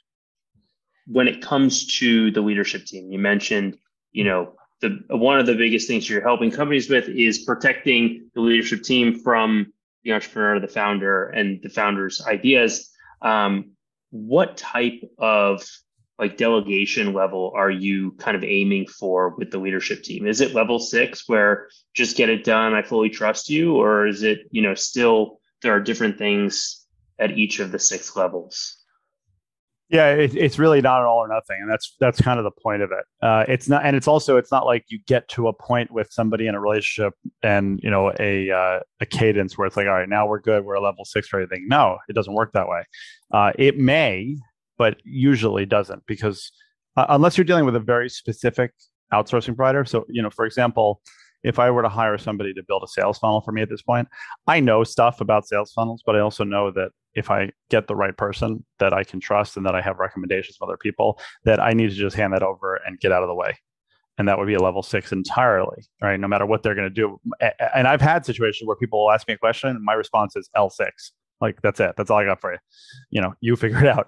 When 1.07 1.27
it 1.27 1.41
comes 1.41 1.97
to 1.99 2.31
the 2.31 2.41
leadership 2.41 2.85
team, 2.85 3.11
you 3.11 3.19
mentioned, 3.19 3.77
you 4.11 4.23
know, 4.23 4.55
the 4.81 4.99
one 5.09 5.39
of 5.39 5.45
the 5.45 5.55
biggest 5.55 5.87
things 5.87 6.09
you're 6.09 6.21
helping 6.21 6.51
companies 6.51 6.89
with 6.89 7.07
is 7.07 7.39
protecting 7.39 8.29
the 8.35 8.41
leadership 8.41 8.83
team 8.83 9.17
from 9.19 9.71
the 10.03 10.11
entrepreneur, 10.11 10.59
the 10.59 10.67
founder, 10.67 11.27
and 11.29 11.61
the 11.63 11.69
founder's 11.69 12.21
ideas. 12.27 12.89
Um, 13.21 13.71
what 14.11 14.57
type 14.57 15.01
of 15.17 15.65
like 16.19 16.37
delegation 16.37 17.13
level 17.13 17.51
are 17.55 17.71
you 17.71 18.11
kind 18.13 18.37
of 18.37 18.43
aiming 18.43 18.87
for 18.87 19.35
with 19.37 19.51
the 19.51 19.57
leadership 19.57 20.03
team? 20.03 20.27
Is 20.27 20.41
it 20.41 20.53
level 20.53 20.79
six 20.79 21.27
where 21.27 21.69
just 21.93 22.17
get 22.17 22.29
it 22.29 22.43
done, 22.43 22.73
I 22.73 22.83
fully 22.83 23.09
trust 23.09 23.49
you, 23.49 23.75
or 23.75 24.07
is 24.07 24.23
it 24.23 24.41
you 24.51 24.61
know 24.61 24.75
still 24.75 25.39
there 25.61 25.73
are 25.73 25.79
different 25.79 26.17
things 26.17 26.85
at 27.19 27.37
each 27.37 27.59
of 27.59 27.71
the 27.71 27.79
six 27.79 28.15
levels? 28.15 28.83
Yeah, 29.89 30.07
it, 30.09 30.35
it's 30.35 30.57
really 30.57 30.81
not 30.81 31.01
an 31.01 31.07
all 31.07 31.19
or 31.19 31.27
nothing, 31.27 31.57
and 31.61 31.69
that's 31.69 31.95
that's 31.99 32.19
kind 32.19 32.39
of 32.39 32.45
the 32.45 32.51
point 32.63 32.81
of 32.81 32.91
it. 32.91 33.05
Uh, 33.21 33.45
it's 33.47 33.69
not, 33.69 33.85
and 33.85 33.95
it's 33.95 34.07
also 34.07 34.37
it's 34.37 34.51
not 34.51 34.65
like 34.65 34.85
you 34.87 34.99
get 35.07 35.27
to 35.29 35.47
a 35.49 35.53
point 35.53 35.91
with 35.91 36.07
somebody 36.11 36.47
in 36.47 36.55
a 36.55 36.59
relationship 36.59 37.13
and 37.43 37.79
you 37.83 37.91
know 37.91 38.11
a 38.19 38.49
uh, 38.49 38.79
a 39.01 39.05
cadence 39.05 39.57
where 39.57 39.67
it's 39.67 39.77
like, 39.77 39.85
all 39.85 39.93
right, 39.93 40.09
now 40.09 40.25
we're 40.25 40.39
good, 40.39 40.65
we're 40.65 40.75
a 40.75 40.81
level 40.81 41.05
six 41.05 41.31
or 41.31 41.39
anything. 41.39 41.67
No, 41.67 41.97
it 42.09 42.13
doesn't 42.13 42.33
work 42.33 42.53
that 42.53 42.67
way. 42.67 42.83
Uh, 43.31 43.51
it 43.59 43.77
may, 43.77 44.35
but 44.83 44.97
usually 45.05 45.65
doesn't 45.65 46.05
because 46.07 46.51
uh, 46.97 47.05
unless 47.07 47.37
you're 47.37 47.45
dealing 47.45 47.63
with 47.63 47.73
a 47.73 47.79
very 47.79 48.09
specific 48.09 48.73
outsourcing 49.13 49.55
provider. 49.55 49.85
So 49.85 50.03
you 50.09 50.21
know, 50.21 50.29
for 50.29 50.45
example, 50.45 50.99
if 51.41 51.57
I 51.57 51.71
were 51.71 51.83
to 51.83 51.87
hire 51.87 52.17
somebody 52.17 52.53
to 52.53 52.63
build 52.67 52.83
a 52.83 52.87
sales 52.89 53.17
funnel 53.17 53.39
for 53.39 53.53
me 53.53 53.61
at 53.61 53.69
this 53.69 53.81
point, 53.81 54.09
I 54.45 54.59
know 54.59 54.83
stuff 54.83 55.21
about 55.21 55.47
sales 55.47 55.71
funnels, 55.71 56.03
but 56.05 56.17
I 56.17 56.19
also 56.19 56.43
know 56.43 56.69
that 56.71 56.89
if 57.13 57.31
I 57.31 57.51
get 57.69 57.87
the 57.87 57.95
right 57.95 58.17
person 58.17 58.65
that 58.79 58.91
I 58.91 59.05
can 59.05 59.21
trust 59.21 59.55
and 59.55 59.65
that 59.65 59.73
I 59.73 59.79
have 59.79 59.99
recommendations 59.99 60.57
from 60.57 60.67
other 60.67 60.75
people, 60.75 61.17
that 61.45 61.61
I 61.61 61.71
need 61.71 61.89
to 61.91 61.95
just 61.95 62.17
hand 62.17 62.33
that 62.33 62.43
over 62.43 62.81
and 62.85 62.99
get 62.99 63.13
out 63.13 63.23
of 63.23 63.29
the 63.29 63.35
way. 63.35 63.57
And 64.17 64.27
that 64.27 64.37
would 64.37 64.47
be 64.47 64.53
a 64.53 64.61
level 64.61 64.83
six 64.83 65.13
entirely, 65.13 65.85
right? 66.01 66.19
No 66.19 66.27
matter 66.27 66.45
what 66.45 66.61
they're 66.61 66.75
going 66.75 66.93
to 66.93 66.93
do. 66.93 67.21
And 67.73 67.87
I've 67.87 68.01
had 68.01 68.25
situations 68.25 68.67
where 68.67 68.75
people 68.75 68.99
will 68.99 69.11
ask 69.11 69.29
me 69.29 69.35
a 69.35 69.37
question, 69.37 69.69
and 69.69 69.81
my 69.81 69.93
response 69.93 70.35
is 70.35 70.49
L6. 70.57 70.89
Like, 71.39 71.61
that's 71.61 71.79
it. 71.79 71.93
That's 71.97 72.09
all 72.09 72.19
I 72.19 72.25
got 72.25 72.39
for 72.39 72.53
you. 72.53 72.59
You 73.11 73.21
know, 73.21 73.33
you 73.41 73.55
figure 73.55 73.83
it 73.83 73.87
out. 73.87 74.07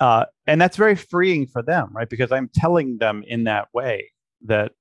Uh, 0.00 0.24
and 0.46 0.60
that's 0.60 0.76
very 0.76 0.96
freeing 0.96 1.46
for 1.46 1.62
them, 1.62 1.90
right? 1.92 2.08
Because 2.08 2.32
I'm 2.32 2.50
telling 2.54 2.98
them 2.98 3.22
in 3.26 3.44
that 3.44 3.68
way 3.74 4.10
that 4.46 4.72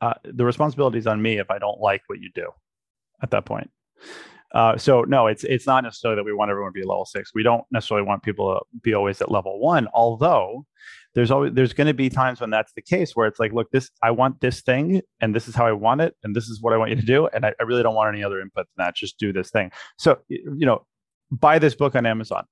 uh, 0.00 0.14
the 0.24 0.44
responsibility 0.44 0.98
is 0.98 1.06
on 1.06 1.22
me 1.22 1.38
if 1.38 1.50
I 1.50 1.58
don't 1.58 1.80
like 1.80 2.02
what 2.08 2.18
you 2.20 2.30
do 2.34 2.50
at 3.22 3.30
that 3.30 3.44
point. 3.44 3.70
Uh, 4.54 4.76
so 4.76 5.02
no, 5.02 5.26
it's 5.26 5.44
it's 5.44 5.66
not 5.66 5.84
necessarily 5.84 6.16
that 6.16 6.24
we 6.24 6.32
want 6.32 6.50
everyone 6.50 6.72
to 6.72 6.80
be 6.80 6.86
level 6.86 7.04
six. 7.04 7.32
We 7.34 7.42
don't 7.42 7.64
necessarily 7.70 8.06
want 8.06 8.22
people 8.22 8.54
to 8.54 8.80
be 8.80 8.94
always 8.94 9.20
at 9.20 9.30
level 9.30 9.60
one. 9.60 9.88
Although 9.92 10.64
there's 11.14 11.30
always 11.30 11.52
there's 11.52 11.74
going 11.74 11.86
to 11.86 11.94
be 11.94 12.08
times 12.08 12.40
when 12.40 12.48
that's 12.48 12.72
the 12.72 12.80
case 12.82 13.14
where 13.14 13.26
it's 13.26 13.38
like, 13.38 13.52
look, 13.52 13.70
this 13.72 13.90
I 14.02 14.10
want 14.10 14.40
this 14.40 14.62
thing, 14.62 15.02
and 15.20 15.34
this 15.34 15.48
is 15.48 15.54
how 15.54 15.66
I 15.66 15.72
want 15.72 16.00
it, 16.00 16.16
and 16.24 16.34
this 16.34 16.48
is 16.48 16.62
what 16.62 16.72
I 16.72 16.78
want 16.78 16.90
you 16.90 16.96
to 16.96 17.02
do, 17.02 17.26
and 17.26 17.44
I, 17.44 17.52
I 17.60 17.64
really 17.64 17.82
don't 17.82 17.94
want 17.94 18.14
any 18.14 18.24
other 18.24 18.40
input 18.40 18.66
than 18.74 18.86
that. 18.86 18.96
Just 18.96 19.18
do 19.18 19.32
this 19.34 19.50
thing. 19.50 19.70
So 19.98 20.18
you 20.28 20.64
know, 20.66 20.86
buy 21.30 21.58
this 21.58 21.74
book 21.74 21.94
on 21.94 22.06
Amazon, 22.06 22.44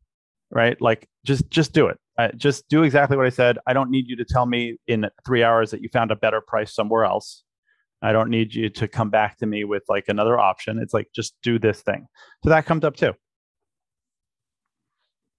right? 0.50 0.80
Like 0.80 1.08
just 1.24 1.50
just 1.50 1.72
do 1.72 1.86
it. 1.88 1.98
Uh, 2.18 2.28
just 2.36 2.68
do 2.68 2.82
exactly 2.82 3.16
what 3.16 3.26
I 3.26 3.30
said. 3.30 3.58
I 3.66 3.72
don't 3.72 3.90
need 3.90 4.06
you 4.08 4.16
to 4.16 4.24
tell 4.24 4.46
me 4.46 4.78
in 4.86 5.06
three 5.26 5.42
hours 5.42 5.70
that 5.70 5.82
you 5.82 5.88
found 5.92 6.10
a 6.10 6.16
better 6.16 6.40
price 6.40 6.74
somewhere 6.74 7.04
else. 7.04 7.42
I 8.02 8.12
don't 8.12 8.30
need 8.30 8.54
you 8.54 8.70
to 8.70 8.88
come 8.88 9.10
back 9.10 9.38
to 9.38 9.46
me 9.46 9.64
with 9.64 9.82
like 9.88 10.04
another 10.08 10.38
option. 10.38 10.78
It's 10.78 10.94
like 10.94 11.08
just 11.14 11.34
do 11.42 11.58
this 11.58 11.82
thing. 11.82 12.06
So 12.44 12.50
that 12.50 12.66
comes 12.66 12.84
up 12.84 12.96
too. 12.96 13.12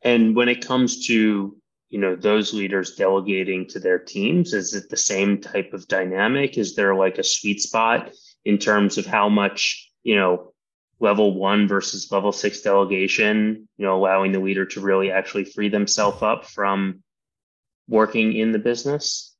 And 0.03 0.35
when 0.35 0.49
it 0.49 0.65
comes 0.65 1.07
to 1.07 1.57
you 1.89 1.99
know 1.99 2.15
those 2.15 2.53
leaders 2.53 2.95
delegating 2.95 3.67
to 3.69 3.79
their 3.79 3.99
teams, 3.99 4.53
is 4.53 4.73
it 4.73 4.89
the 4.89 4.97
same 4.97 5.39
type 5.39 5.73
of 5.73 5.87
dynamic? 5.87 6.57
Is 6.57 6.75
there 6.75 6.93
like 6.95 7.17
a 7.17 7.23
sweet 7.23 7.61
spot 7.61 8.11
in 8.45 8.57
terms 8.57 8.97
of 8.97 9.05
how 9.05 9.29
much 9.29 9.89
you 10.03 10.15
know 10.15 10.53
level 10.99 11.35
one 11.35 11.67
versus 11.67 12.11
level 12.11 12.31
six 12.31 12.61
delegation? 12.61 13.67
You 13.77 13.85
know, 13.85 13.95
allowing 13.97 14.31
the 14.31 14.39
leader 14.39 14.65
to 14.65 14.81
really 14.81 15.11
actually 15.11 15.45
free 15.45 15.69
themselves 15.69 16.21
up 16.21 16.45
from 16.45 17.03
working 17.87 18.33
in 18.33 18.51
the 18.51 18.59
business. 18.59 19.33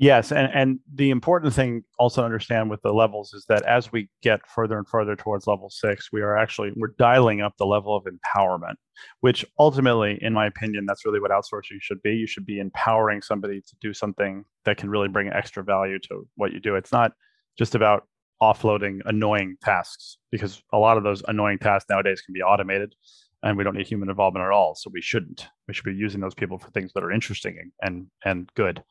Yes, 0.00 0.32
and, 0.32 0.50
and 0.54 0.78
the 0.94 1.10
important 1.10 1.52
thing 1.52 1.84
also 1.98 2.22
to 2.22 2.24
understand 2.24 2.70
with 2.70 2.80
the 2.80 2.90
levels 2.90 3.34
is 3.34 3.44
that 3.50 3.64
as 3.64 3.92
we 3.92 4.08
get 4.22 4.40
further 4.46 4.78
and 4.78 4.88
further 4.88 5.14
towards 5.14 5.46
level 5.46 5.68
six, 5.68 6.08
we 6.10 6.22
are 6.22 6.38
actually 6.38 6.72
we're 6.74 6.94
dialing 6.98 7.42
up 7.42 7.52
the 7.58 7.66
level 7.66 7.94
of 7.94 8.06
empowerment, 8.06 8.76
which 9.20 9.44
ultimately, 9.58 10.18
in 10.22 10.32
my 10.32 10.46
opinion, 10.46 10.86
that's 10.86 11.04
really 11.04 11.20
what 11.20 11.30
outsourcing 11.30 11.82
should 11.82 12.00
be. 12.00 12.14
You 12.14 12.26
should 12.26 12.46
be 12.46 12.60
empowering 12.60 13.20
somebody 13.20 13.60
to 13.60 13.76
do 13.82 13.92
something 13.92 14.46
that 14.64 14.78
can 14.78 14.88
really 14.88 15.08
bring 15.08 15.28
extra 15.28 15.62
value 15.62 15.98
to 16.08 16.26
what 16.36 16.54
you 16.54 16.60
do. 16.60 16.76
It's 16.76 16.92
not 16.92 17.12
just 17.58 17.74
about 17.74 18.06
offloading 18.42 19.00
annoying 19.04 19.56
tasks 19.62 20.18
because 20.30 20.62
a 20.72 20.78
lot 20.78 20.96
of 20.96 21.04
those 21.04 21.22
annoying 21.28 21.58
tasks 21.58 21.88
nowadays 21.90 22.22
can 22.22 22.32
be 22.32 22.42
automated 22.42 22.94
and 23.42 23.56
we 23.56 23.64
don't 23.64 23.76
need 23.76 23.86
human 23.86 24.10
involvement 24.10 24.44
at 24.44 24.52
all. 24.52 24.74
So 24.74 24.90
we 24.92 25.00
shouldn't. 25.00 25.48
We 25.66 25.74
should 25.74 25.84
be 25.84 25.94
using 25.94 26.20
those 26.20 26.34
people 26.34 26.58
for 26.58 26.70
things 26.70 26.92
that 26.94 27.04
are 27.04 27.12
interesting 27.12 27.70
and 27.80 28.06
and 28.24 28.50
good. 28.54 28.82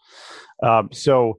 Um, 0.63 0.89
so 0.91 1.38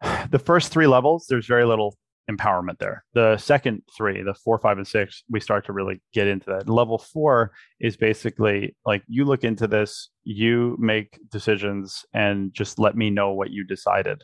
the 0.30 0.38
first 0.38 0.72
three 0.72 0.86
levels, 0.86 1.26
there's 1.28 1.46
very 1.46 1.64
little 1.64 1.96
empowerment 2.30 2.78
there. 2.78 3.04
The 3.14 3.38
second 3.38 3.82
three, 3.96 4.22
the 4.22 4.34
four, 4.34 4.58
five, 4.58 4.76
and 4.76 4.86
six, 4.86 5.24
we 5.30 5.40
start 5.40 5.64
to 5.66 5.72
really 5.72 6.02
get 6.12 6.26
into 6.26 6.50
that. 6.50 6.68
Level 6.68 6.98
four 6.98 7.52
is 7.80 7.96
basically 7.96 8.76
like 8.84 9.02
you 9.08 9.24
look 9.24 9.44
into 9.44 9.66
this, 9.66 10.10
you 10.24 10.76
make 10.78 11.18
decisions, 11.30 12.04
and 12.12 12.52
just 12.52 12.78
let 12.78 12.96
me 12.96 13.10
know 13.10 13.32
what 13.32 13.50
you 13.50 13.64
decided. 13.64 14.22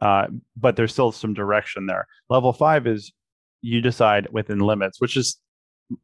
Uh, 0.00 0.26
but 0.56 0.76
there's 0.76 0.92
still 0.92 1.12
some 1.12 1.34
direction 1.34 1.86
there. 1.86 2.06
Level 2.28 2.52
five 2.52 2.86
is 2.86 3.12
you 3.60 3.80
decide 3.80 4.28
within 4.32 4.60
limits, 4.60 5.00
which 5.00 5.16
is 5.16 5.38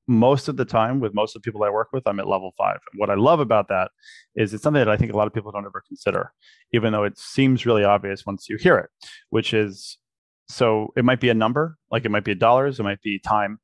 most 0.06 0.48
of 0.48 0.56
the 0.56 0.64
time 0.64 1.00
with 1.00 1.14
most 1.14 1.36
of 1.36 1.42
the 1.42 1.46
people 1.46 1.62
I 1.62 1.70
work 1.70 1.88
with, 1.92 2.06
I'm 2.06 2.20
at 2.20 2.28
level 2.28 2.52
five. 2.58 2.78
And 2.92 2.98
what 2.98 3.10
I 3.10 3.14
love 3.14 3.40
about 3.40 3.68
that 3.68 3.90
is 4.34 4.52
it's 4.52 4.62
something 4.62 4.80
that 4.80 4.88
I 4.88 4.96
think 4.96 5.12
a 5.12 5.16
lot 5.16 5.26
of 5.26 5.34
people 5.34 5.52
don't 5.52 5.64
ever 5.64 5.82
consider, 5.86 6.32
even 6.72 6.92
though 6.92 7.04
it 7.04 7.18
seems 7.18 7.64
really 7.64 7.84
obvious 7.84 8.26
once 8.26 8.48
you 8.48 8.56
hear 8.56 8.76
it, 8.78 8.90
which 9.30 9.54
is 9.54 9.98
so 10.48 10.92
it 10.96 11.04
might 11.04 11.20
be 11.20 11.28
a 11.28 11.34
number, 11.34 11.76
like 11.90 12.04
it 12.04 12.10
might 12.10 12.24
be 12.24 12.34
dollars, 12.34 12.78
it 12.78 12.82
might 12.82 13.02
be 13.02 13.18
time, 13.18 13.58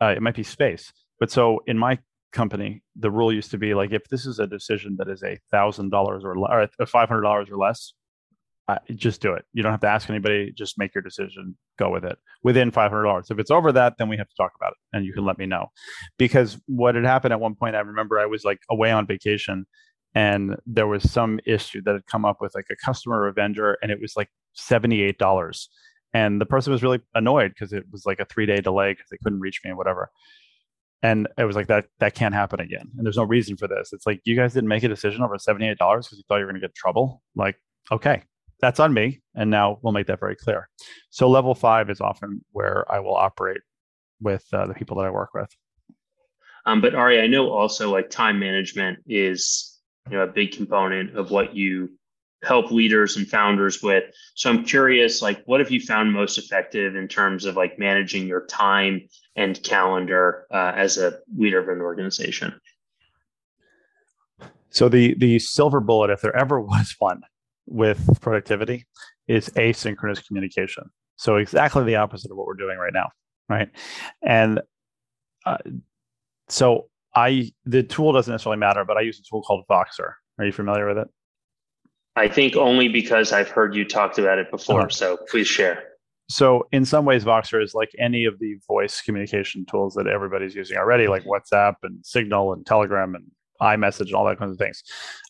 uh, 0.00 0.14
it 0.16 0.22
might 0.22 0.34
be 0.34 0.42
space. 0.42 0.92
But 1.20 1.30
so 1.30 1.60
in 1.66 1.78
my 1.78 1.98
company, 2.32 2.82
the 2.96 3.10
rule 3.10 3.32
used 3.32 3.50
to 3.52 3.58
be 3.58 3.74
like 3.74 3.92
if 3.92 4.08
this 4.08 4.26
is 4.26 4.38
a 4.38 4.46
decision 4.46 4.96
that 4.98 5.08
is 5.08 5.22
a 5.22 5.38
thousand 5.50 5.90
dollars 5.90 6.22
or, 6.24 6.36
or 6.38 6.86
five 6.86 7.08
hundred 7.08 7.22
dollars 7.22 7.48
or 7.50 7.56
less, 7.56 7.94
just 8.94 9.20
do 9.20 9.32
it. 9.32 9.44
You 9.52 9.62
don't 9.62 9.72
have 9.72 9.80
to 9.80 9.88
ask 9.88 10.10
anybody. 10.10 10.52
Just 10.52 10.78
make 10.78 10.94
your 10.94 11.02
decision. 11.02 11.56
Go 11.78 11.90
with 11.90 12.04
it 12.04 12.18
within 12.42 12.70
five 12.70 12.90
hundred 12.90 13.04
dollars. 13.04 13.30
If 13.30 13.38
it's 13.38 13.50
over 13.50 13.72
that, 13.72 13.94
then 13.98 14.08
we 14.08 14.16
have 14.16 14.28
to 14.28 14.34
talk 14.36 14.52
about 14.56 14.72
it, 14.72 14.96
and 14.96 15.04
you 15.06 15.12
can 15.12 15.24
let 15.24 15.38
me 15.38 15.46
know. 15.46 15.68
Because 16.18 16.58
what 16.66 16.94
had 16.94 17.04
happened 17.04 17.32
at 17.32 17.40
one 17.40 17.54
point, 17.54 17.76
I 17.76 17.80
remember 17.80 18.18
I 18.18 18.26
was 18.26 18.44
like 18.44 18.60
away 18.70 18.90
on 18.90 19.06
vacation, 19.06 19.66
and 20.14 20.56
there 20.66 20.86
was 20.86 21.10
some 21.10 21.40
issue 21.46 21.80
that 21.82 21.92
had 21.92 22.06
come 22.06 22.24
up 22.24 22.38
with 22.40 22.54
like 22.54 22.66
a 22.70 22.76
customer 22.76 23.20
or 23.20 23.28
a 23.28 23.32
vendor, 23.32 23.78
and 23.82 23.90
it 23.90 24.00
was 24.00 24.14
like 24.16 24.28
seventy 24.52 25.02
eight 25.02 25.18
dollars, 25.18 25.70
and 26.12 26.40
the 26.40 26.46
person 26.46 26.72
was 26.72 26.82
really 26.82 27.00
annoyed 27.14 27.52
because 27.54 27.72
it 27.72 27.84
was 27.90 28.04
like 28.04 28.20
a 28.20 28.26
three 28.26 28.46
day 28.46 28.60
delay 28.60 28.92
because 28.92 29.08
they 29.10 29.18
couldn't 29.22 29.40
reach 29.40 29.60
me 29.64 29.70
and 29.70 29.78
whatever. 29.78 30.10
And 31.02 31.28
it 31.38 31.44
was 31.44 31.56
like 31.56 31.68
that 31.68 31.86
that 32.00 32.14
can't 32.14 32.34
happen 32.34 32.60
again. 32.60 32.90
And 32.96 33.06
there's 33.06 33.16
no 33.16 33.24
reason 33.24 33.56
for 33.56 33.68
this. 33.68 33.92
It's 33.92 34.04
like 34.04 34.20
you 34.24 34.36
guys 34.36 34.52
didn't 34.52 34.68
make 34.68 34.82
a 34.82 34.88
decision 34.88 35.22
over 35.22 35.36
$78 35.36 35.76
because 35.78 36.18
you 36.18 36.24
thought 36.28 36.38
you 36.38 36.44
were 36.44 36.50
gonna 36.50 36.60
get 36.60 36.74
trouble. 36.74 37.22
Like, 37.36 37.56
okay, 37.92 38.24
that's 38.60 38.80
on 38.80 38.92
me. 38.92 39.20
And 39.34 39.50
now 39.50 39.78
we'll 39.82 39.92
make 39.92 40.06
that 40.06 40.20
very 40.20 40.36
clear. 40.36 40.68
So 41.10 41.28
level 41.28 41.54
five 41.54 41.90
is 41.90 42.00
often 42.00 42.44
where 42.52 42.90
I 42.92 43.00
will 43.00 43.14
operate 43.14 43.60
with 44.20 44.44
uh, 44.52 44.66
the 44.66 44.74
people 44.74 44.96
that 44.98 45.06
I 45.06 45.10
work 45.10 45.30
with. 45.34 45.48
Um, 46.66 46.80
but 46.80 46.94
Ari, 46.94 47.20
I 47.20 47.26
know 47.26 47.50
also 47.50 47.90
like 47.90 48.10
time 48.10 48.38
management 48.38 48.98
is 49.06 49.80
you 50.10 50.16
know 50.16 50.24
a 50.24 50.26
big 50.26 50.52
component 50.52 51.16
of 51.16 51.30
what 51.30 51.54
you 51.54 51.90
help 52.42 52.70
leaders 52.70 53.16
and 53.16 53.26
founders 53.26 53.82
with. 53.82 54.04
So 54.34 54.50
I'm 54.50 54.64
curious, 54.64 55.22
like, 55.22 55.42
what 55.46 55.60
have 55.60 55.70
you 55.70 55.80
found 55.80 56.12
most 56.12 56.38
effective 56.38 56.94
in 56.94 57.08
terms 57.08 57.44
of 57.44 57.56
like 57.56 57.78
managing 57.78 58.26
your 58.26 58.46
time 58.46 59.08
and 59.34 59.60
calendar 59.62 60.46
uh, 60.52 60.72
as 60.76 60.98
a 60.98 61.18
leader 61.36 61.58
of 61.58 61.68
an 61.68 61.80
organization? 61.80 62.60
So 64.70 64.88
the 64.88 65.14
the 65.14 65.38
silver 65.38 65.80
bullet, 65.80 66.10
if 66.10 66.20
there 66.20 66.36
ever 66.36 66.60
was 66.60 66.94
one 66.98 67.22
with 67.68 68.20
productivity, 68.20 68.86
is 69.26 69.48
asynchronous 69.50 70.26
communication. 70.26 70.84
So 71.16 71.36
exactly 71.36 71.84
the 71.84 71.96
opposite 71.96 72.30
of 72.30 72.36
what 72.36 72.46
we're 72.46 72.54
doing 72.54 72.78
right 72.78 72.92
now, 72.92 73.08
right? 73.48 73.68
And 74.22 74.60
uh, 75.44 75.58
so 76.48 76.88
I 77.14 77.52
the 77.64 77.82
tool 77.82 78.12
doesn't 78.12 78.32
necessarily 78.32 78.58
matter, 78.58 78.84
but 78.84 78.96
I 78.96 79.02
use 79.02 79.18
a 79.18 79.22
tool 79.28 79.42
called 79.42 79.64
Voxer. 79.68 80.12
Are 80.38 80.44
you 80.44 80.52
familiar 80.52 80.86
with 80.86 80.98
it? 80.98 81.08
I 82.16 82.28
think 82.28 82.56
only 82.56 82.88
because 82.88 83.32
I've 83.32 83.48
heard 83.48 83.74
you 83.74 83.84
talked 83.84 84.18
about 84.18 84.38
it 84.38 84.50
before. 84.50 84.80
Uh-huh. 84.80 84.88
So 84.88 85.18
please 85.28 85.46
share. 85.46 85.84
So 86.30 86.68
in 86.72 86.84
some 86.84 87.04
ways, 87.04 87.24
Voxer 87.24 87.62
is 87.62 87.74
like 87.74 87.90
any 87.98 88.24
of 88.24 88.38
the 88.38 88.56
voice 88.66 89.00
communication 89.00 89.64
tools 89.64 89.94
that 89.94 90.06
everybody's 90.06 90.54
using 90.54 90.76
already, 90.76 91.06
like 91.06 91.24
WhatsApp 91.24 91.74
and 91.82 92.04
Signal 92.04 92.52
and 92.52 92.66
Telegram 92.66 93.14
and 93.14 93.24
iMessage 93.60 94.06
and 94.06 94.14
all 94.14 94.24
that 94.26 94.38
kinds 94.38 94.52
of 94.52 94.58
things. 94.58 94.82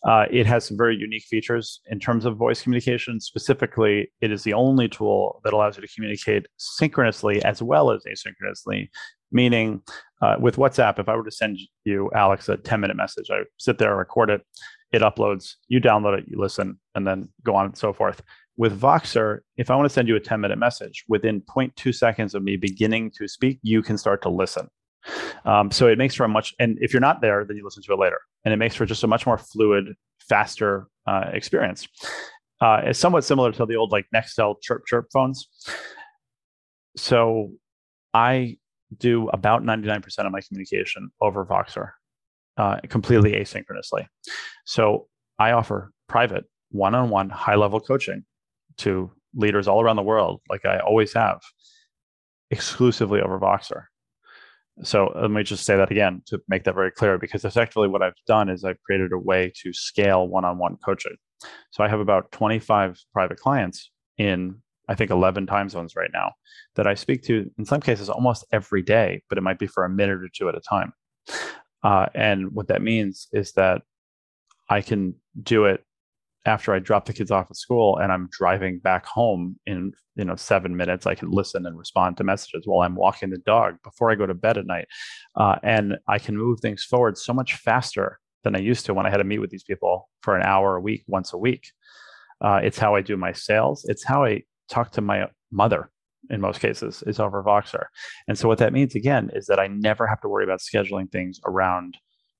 Uh, 0.04 0.26
it 0.30 0.46
has 0.46 0.64
some 0.64 0.76
very 0.76 0.96
unique 0.96 1.24
features 1.24 1.80
in 1.86 1.98
terms 1.98 2.24
of 2.24 2.36
voice 2.36 2.62
communication. 2.62 3.20
Specifically, 3.20 4.10
it 4.20 4.30
is 4.30 4.42
the 4.42 4.54
only 4.54 4.88
tool 4.88 5.40
that 5.44 5.52
allows 5.52 5.76
you 5.76 5.82
to 5.82 5.94
communicate 5.94 6.46
synchronously 6.56 7.42
as 7.44 7.62
well 7.62 7.90
as 7.90 8.02
asynchronously. 8.04 8.88
Meaning, 9.30 9.82
uh, 10.22 10.36
with 10.40 10.56
WhatsApp, 10.56 10.98
if 10.98 11.08
I 11.08 11.14
were 11.14 11.24
to 11.24 11.30
send 11.30 11.58
you, 11.84 12.10
Alex, 12.14 12.48
a 12.48 12.56
10 12.56 12.80
minute 12.80 12.96
message, 12.96 13.30
I 13.30 13.42
sit 13.58 13.78
there, 13.78 13.94
record 13.94 14.30
it, 14.30 14.40
it 14.92 15.02
uploads, 15.02 15.54
you 15.68 15.80
download 15.80 16.18
it, 16.18 16.24
you 16.28 16.40
listen, 16.40 16.78
and 16.94 17.06
then 17.06 17.28
go 17.44 17.54
on 17.54 17.66
and 17.66 17.76
so 17.76 17.92
forth. 17.92 18.22
With 18.56 18.80
Voxer, 18.80 19.40
if 19.56 19.70
I 19.70 19.76
want 19.76 19.88
to 19.88 19.92
send 19.92 20.08
you 20.08 20.16
a 20.16 20.20
10 20.20 20.40
minute 20.40 20.58
message, 20.58 21.04
within 21.08 21.42
0.2 21.42 21.94
seconds 21.94 22.34
of 22.34 22.42
me 22.42 22.56
beginning 22.56 23.12
to 23.18 23.28
speak, 23.28 23.58
you 23.62 23.82
can 23.82 23.98
start 23.98 24.22
to 24.22 24.30
listen. 24.30 24.68
Um, 25.44 25.70
so 25.70 25.86
it 25.86 25.98
makes 25.98 26.14
for 26.14 26.24
a 26.24 26.28
much, 26.28 26.54
and 26.58 26.78
if 26.80 26.92
you're 26.92 27.00
not 27.00 27.20
there, 27.20 27.44
then 27.44 27.56
you 27.56 27.64
listen 27.64 27.82
to 27.82 27.92
it 27.92 27.98
later. 27.98 28.20
And 28.44 28.52
it 28.52 28.56
makes 28.56 28.74
for 28.74 28.86
just 28.86 29.04
a 29.04 29.06
much 29.06 29.26
more 29.26 29.38
fluid, 29.38 29.94
faster 30.28 30.88
uh, 31.06 31.30
experience. 31.32 31.88
Uh, 32.60 32.82
it's 32.84 32.98
somewhat 32.98 33.24
similar 33.24 33.52
to 33.52 33.66
the 33.66 33.76
old 33.76 33.92
like 33.92 34.06
Nextel 34.14 34.56
chirp 34.60 34.84
chirp 34.86 35.06
phones. 35.12 35.48
So 36.96 37.52
I 38.12 38.58
do 38.96 39.28
about 39.28 39.62
99% 39.62 40.04
of 40.18 40.32
my 40.32 40.40
communication 40.40 41.10
over 41.20 41.44
Voxer, 41.44 41.90
uh, 42.56 42.78
completely 42.88 43.32
asynchronously. 43.32 44.06
So 44.64 45.08
I 45.38 45.52
offer 45.52 45.92
private, 46.08 46.44
one 46.70 46.94
on 46.94 47.10
one, 47.10 47.30
high 47.30 47.54
level 47.54 47.80
coaching 47.80 48.24
to 48.78 49.12
leaders 49.34 49.68
all 49.68 49.80
around 49.80 49.96
the 49.96 50.02
world, 50.02 50.40
like 50.48 50.64
I 50.64 50.78
always 50.78 51.12
have, 51.12 51.40
exclusively 52.50 53.20
over 53.20 53.38
Voxer. 53.38 53.84
So 54.82 55.12
let 55.20 55.30
me 55.30 55.42
just 55.42 55.64
say 55.64 55.76
that 55.76 55.90
again 55.90 56.22
to 56.26 56.40
make 56.48 56.64
that 56.64 56.74
very 56.74 56.90
clear, 56.90 57.18
because 57.18 57.44
effectively 57.44 57.88
what 57.88 58.02
I've 58.02 58.14
done 58.26 58.48
is 58.48 58.64
I've 58.64 58.80
created 58.82 59.12
a 59.12 59.18
way 59.18 59.52
to 59.62 59.72
scale 59.72 60.28
one 60.28 60.44
on 60.44 60.58
one 60.58 60.76
coaching. 60.84 61.16
So 61.70 61.84
I 61.84 61.88
have 61.88 62.00
about 62.00 62.32
25 62.32 62.98
private 63.12 63.38
clients 63.38 63.90
in, 64.16 64.56
I 64.88 64.94
think, 64.94 65.10
11 65.10 65.46
time 65.46 65.68
zones 65.68 65.96
right 65.96 66.10
now 66.12 66.32
that 66.76 66.86
I 66.86 66.94
speak 66.94 67.22
to 67.24 67.50
in 67.58 67.64
some 67.64 67.80
cases 67.80 68.08
almost 68.08 68.44
every 68.52 68.82
day, 68.82 69.22
but 69.28 69.38
it 69.38 69.42
might 69.42 69.58
be 69.58 69.66
for 69.66 69.84
a 69.84 69.90
minute 69.90 70.22
or 70.22 70.28
two 70.32 70.48
at 70.48 70.54
a 70.54 70.60
time. 70.60 70.92
Uh, 71.82 72.06
and 72.14 72.52
what 72.52 72.68
that 72.68 72.82
means 72.82 73.28
is 73.32 73.52
that 73.52 73.82
I 74.68 74.80
can 74.80 75.14
do 75.40 75.64
it 75.64 75.84
after 76.48 76.72
I 76.72 76.78
drop 76.78 77.04
the 77.04 77.12
kids 77.12 77.30
off 77.30 77.50
at 77.50 77.56
school 77.56 77.98
and 77.98 78.10
I'm 78.10 78.28
driving 78.32 78.78
back 78.78 79.06
home 79.06 79.56
in 79.66 79.92
you 80.16 80.24
know 80.24 80.34
seven 80.34 80.76
minutes, 80.76 81.06
I 81.06 81.14
can 81.14 81.30
listen 81.30 81.66
and 81.66 81.78
respond 81.78 82.16
to 82.16 82.24
messages 82.24 82.62
while 82.64 82.84
I'm 82.84 82.96
walking 82.96 83.30
the 83.30 83.38
dog 83.38 83.76
before 83.84 84.10
I 84.10 84.16
go 84.16 84.26
to 84.26 84.34
bed 84.34 84.58
at 84.58 84.66
night, 84.66 84.88
uh, 85.36 85.56
and 85.62 85.96
I 86.08 86.18
can 86.18 86.36
move 86.36 86.60
things 86.60 86.82
forward 86.82 87.18
so 87.18 87.32
much 87.32 87.54
faster 87.54 88.18
than 88.44 88.56
I 88.56 88.60
used 88.60 88.86
to 88.86 88.94
when 88.94 89.06
I 89.06 89.10
had 89.10 89.18
to 89.18 89.24
meet 89.24 89.40
with 89.40 89.50
these 89.50 89.64
people 89.64 90.08
for 90.22 90.36
an 90.36 90.42
hour 90.42 90.76
a 90.76 90.80
week, 90.80 91.04
once 91.06 91.32
a 91.32 91.38
week. 91.38 91.70
Uh, 92.40 92.60
it's 92.62 92.78
how 92.78 92.94
I 92.94 93.02
do 93.02 93.16
my 93.16 93.32
sales. 93.32 93.84
It's 93.88 94.04
how 94.04 94.24
I 94.24 94.42
talk 94.68 94.92
to 94.92 95.00
my 95.00 95.26
mother 95.50 95.90
in 96.30 96.40
most 96.40 96.60
cases 96.60 97.02
is 97.06 97.20
over 97.20 97.42
Voxer. 97.42 97.86
And 98.26 98.38
so 98.38 98.48
what 98.48 98.58
that 98.58 98.72
means 98.72 98.94
again 98.94 99.30
is 99.34 99.46
that 99.46 99.58
I 99.58 99.66
never 99.66 100.06
have 100.06 100.20
to 100.22 100.28
worry 100.28 100.44
about 100.44 100.60
scheduling 100.60 101.10
things 101.10 101.40
around, 101.46 101.96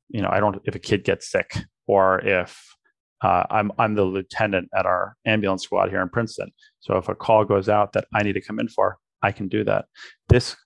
you 0.09 0.21
know, 0.21 0.29
I 0.31 0.41
don't 0.41 0.61
if 0.65 0.75
a 0.75 0.79
kid 0.79 1.05
gets 1.05 1.31
sick 1.31 1.57
or 1.87 2.21
if 2.21 2.77
uh, 3.23 3.45
I'm 3.51 3.73
I'm 3.79 3.95
the 3.95 4.05
lieutenant 4.05 4.69
at 4.77 4.87
our 4.87 5.17
ambulance 5.27 5.65
squad 5.65 5.91
here 5.91 6.03
in 6.03 6.09
Princeton. 6.09 6.51
So 6.81 6.97
if 6.97 7.09
a 7.09 7.15
call 7.15 7.45
goes 7.45 7.69
out 7.69 7.93
that 7.93 8.07
I 8.15 8.23
need 8.23 8.35
to 8.35 8.41
come 8.41 8.61
in 8.61 8.69
for, 8.69 8.99
I 9.23 9.33
can 9.33 9.49
do 9.49 9.65
that. 9.65 9.87
This 10.29 10.57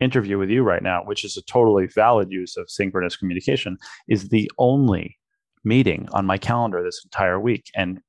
interview 0.00 0.38
with 0.38 0.50
you 0.50 0.62
right 0.62 0.82
now, 0.82 1.02
which 1.04 1.24
is 1.24 1.36
a 1.36 1.42
totally 1.42 1.86
valid 1.86 2.30
use 2.30 2.56
of 2.56 2.68
synchronous 2.68 3.16
communication, 3.16 3.78
is 4.08 4.28
the 4.28 4.50
only 4.58 5.16
meeting 5.64 6.08
on 6.12 6.26
my 6.26 6.38
calendar 6.38 6.82
this 6.82 7.00
entire 7.04 7.40
week. 7.40 7.66
And 7.74 8.00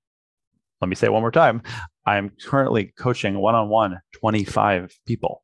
let 0.81 0.89
me 0.89 0.95
say 0.95 1.09
one 1.09 1.21
more 1.21 1.31
time 1.31 1.61
I'm 2.05 2.31
currently 2.45 2.93
coaching 2.97 3.39
one 3.39 3.55
on 3.55 3.69
one 3.69 3.99
25 4.19 4.97
people, 5.05 5.43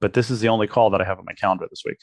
but 0.00 0.12
this 0.12 0.30
is 0.30 0.40
the 0.40 0.48
only 0.48 0.66
call 0.66 0.90
that 0.90 1.00
I 1.00 1.04
have 1.04 1.18
on 1.18 1.24
my 1.24 1.34
calendar 1.34 1.66
this 1.68 1.82
week. 1.84 1.98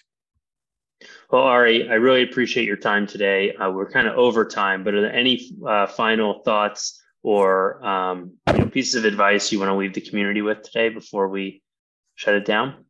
Well, 1.32 1.44
Ari, 1.44 1.90
I 1.90 1.94
really 1.94 2.24
appreciate 2.24 2.66
your 2.66 2.78
time 2.78 3.08
today. 3.08 3.54
Uh, 3.54 3.72
we're 3.72 3.90
kind 3.90 4.08
of 4.08 4.18
over 4.18 4.46
time, 4.46 4.84
but 4.84 4.94
are 4.94 5.02
there 5.02 5.14
any 5.14 5.52
uh, 5.68 5.88
final 5.88 6.42
thoughts 6.44 7.02
or 7.24 7.84
um, 7.86 8.34
you 8.48 8.60
know, 8.60 8.66
pieces 8.66 8.96
of 8.96 9.06
advice 9.06 9.52
you 9.52 9.60
want 9.60 9.70
to 9.70 9.76
leave 9.76 9.94
the 9.94 10.02
community 10.02 10.42
with 10.42 10.64
today 10.64 10.90
before 10.90 11.30
we 11.30 11.62
shut 12.16 12.36
it 12.36 12.46
down? 12.46 12.86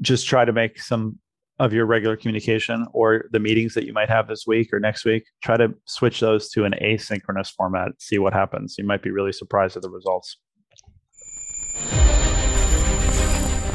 Just 0.00 0.26
try 0.26 0.44
to 0.44 0.52
make 0.52 0.80
some 0.80 1.18
of 1.58 1.72
your 1.72 1.86
regular 1.86 2.16
communication 2.16 2.86
or 2.92 3.24
the 3.32 3.40
meetings 3.40 3.74
that 3.74 3.84
you 3.84 3.92
might 3.92 4.08
have 4.08 4.28
this 4.28 4.46
week 4.46 4.72
or 4.72 4.78
next 4.78 5.04
week. 5.04 5.24
Try 5.42 5.56
to 5.56 5.74
switch 5.86 6.20
those 6.20 6.50
to 6.50 6.64
an 6.64 6.74
asynchronous 6.80 7.50
format. 7.50 7.90
See 7.98 8.18
what 8.18 8.32
happens. 8.32 8.76
You 8.78 8.84
might 8.84 9.02
be 9.02 9.10
really 9.10 9.32
surprised 9.32 9.76
at 9.76 9.82
the 9.82 9.90
results. 9.90 10.36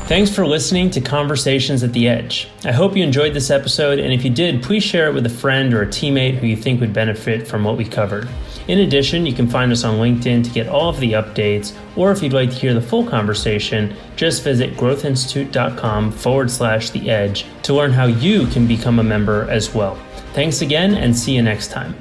Thanks 0.05 0.35
for 0.35 0.45
listening 0.45 0.89
to 0.91 1.01
Conversations 1.01 1.81
at 1.81 1.93
the 1.93 2.09
Edge. 2.09 2.49
I 2.65 2.73
hope 2.73 2.95
you 2.95 3.03
enjoyed 3.03 3.33
this 3.33 3.49
episode, 3.49 3.99
and 3.99 4.11
if 4.11 4.25
you 4.25 4.29
did, 4.29 4.61
please 4.61 4.83
share 4.83 5.07
it 5.07 5.13
with 5.13 5.25
a 5.25 5.29
friend 5.29 5.73
or 5.73 5.83
a 5.83 5.87
teammate 5.87 6.35
who 6.35 6.45
you 6.45 6.57
think 6.57 6.81
would 6.81 6.91
benefit 6.91 7.47
from 7.47 7.63
what 7.63 7.77
we 7.77 7.85
covered. 7.85 8.27
In 8.67 8.79
addition, 8.79 9.25
you 9.25 9.33
can 9.33 9.47
find 9.47 9.71
us 9.71 9.85
on 9.85 9.99
LinkedIn 9.99 10.43
to 10.43 10.49
get 10.49 10.67
all 10.67 10.89
of 10.89 10.99
the 10.99 11.13
updates, 11.13 11.73
or 11.95 12.11
if 12.11 12.21
you'd 12.21 12.33
like 12.33 12.49
to 12.51 12.55
hear 12.57 12.73
the 12.73 12.81
full 12.81 13.05
conversation, 13.05 13.95
just 14.17 14.43
visit 14.43 14.75
growthinstitute.com 14.75 16.11
forward 16.11 16.51
slash 16.51 16.89
the 16.89 17.09
edge 17.09 17.45
to 17.63 17.73
learn 17.73 17.91
how 17.91 18.05
you 18.05 18.45
can 18.47 18.67
become 18.67 18.99
a 18.99 19.03
member 19.03 19.49
as 19.49 19.73
well. 19.73 19.95
Thanks 20.33 20.61
again, 20.61 20.95
and 20.95 21.17
see 21.17 21.33
you 21.33 21.41
next 21.41 21.71
time. 21.71 21.95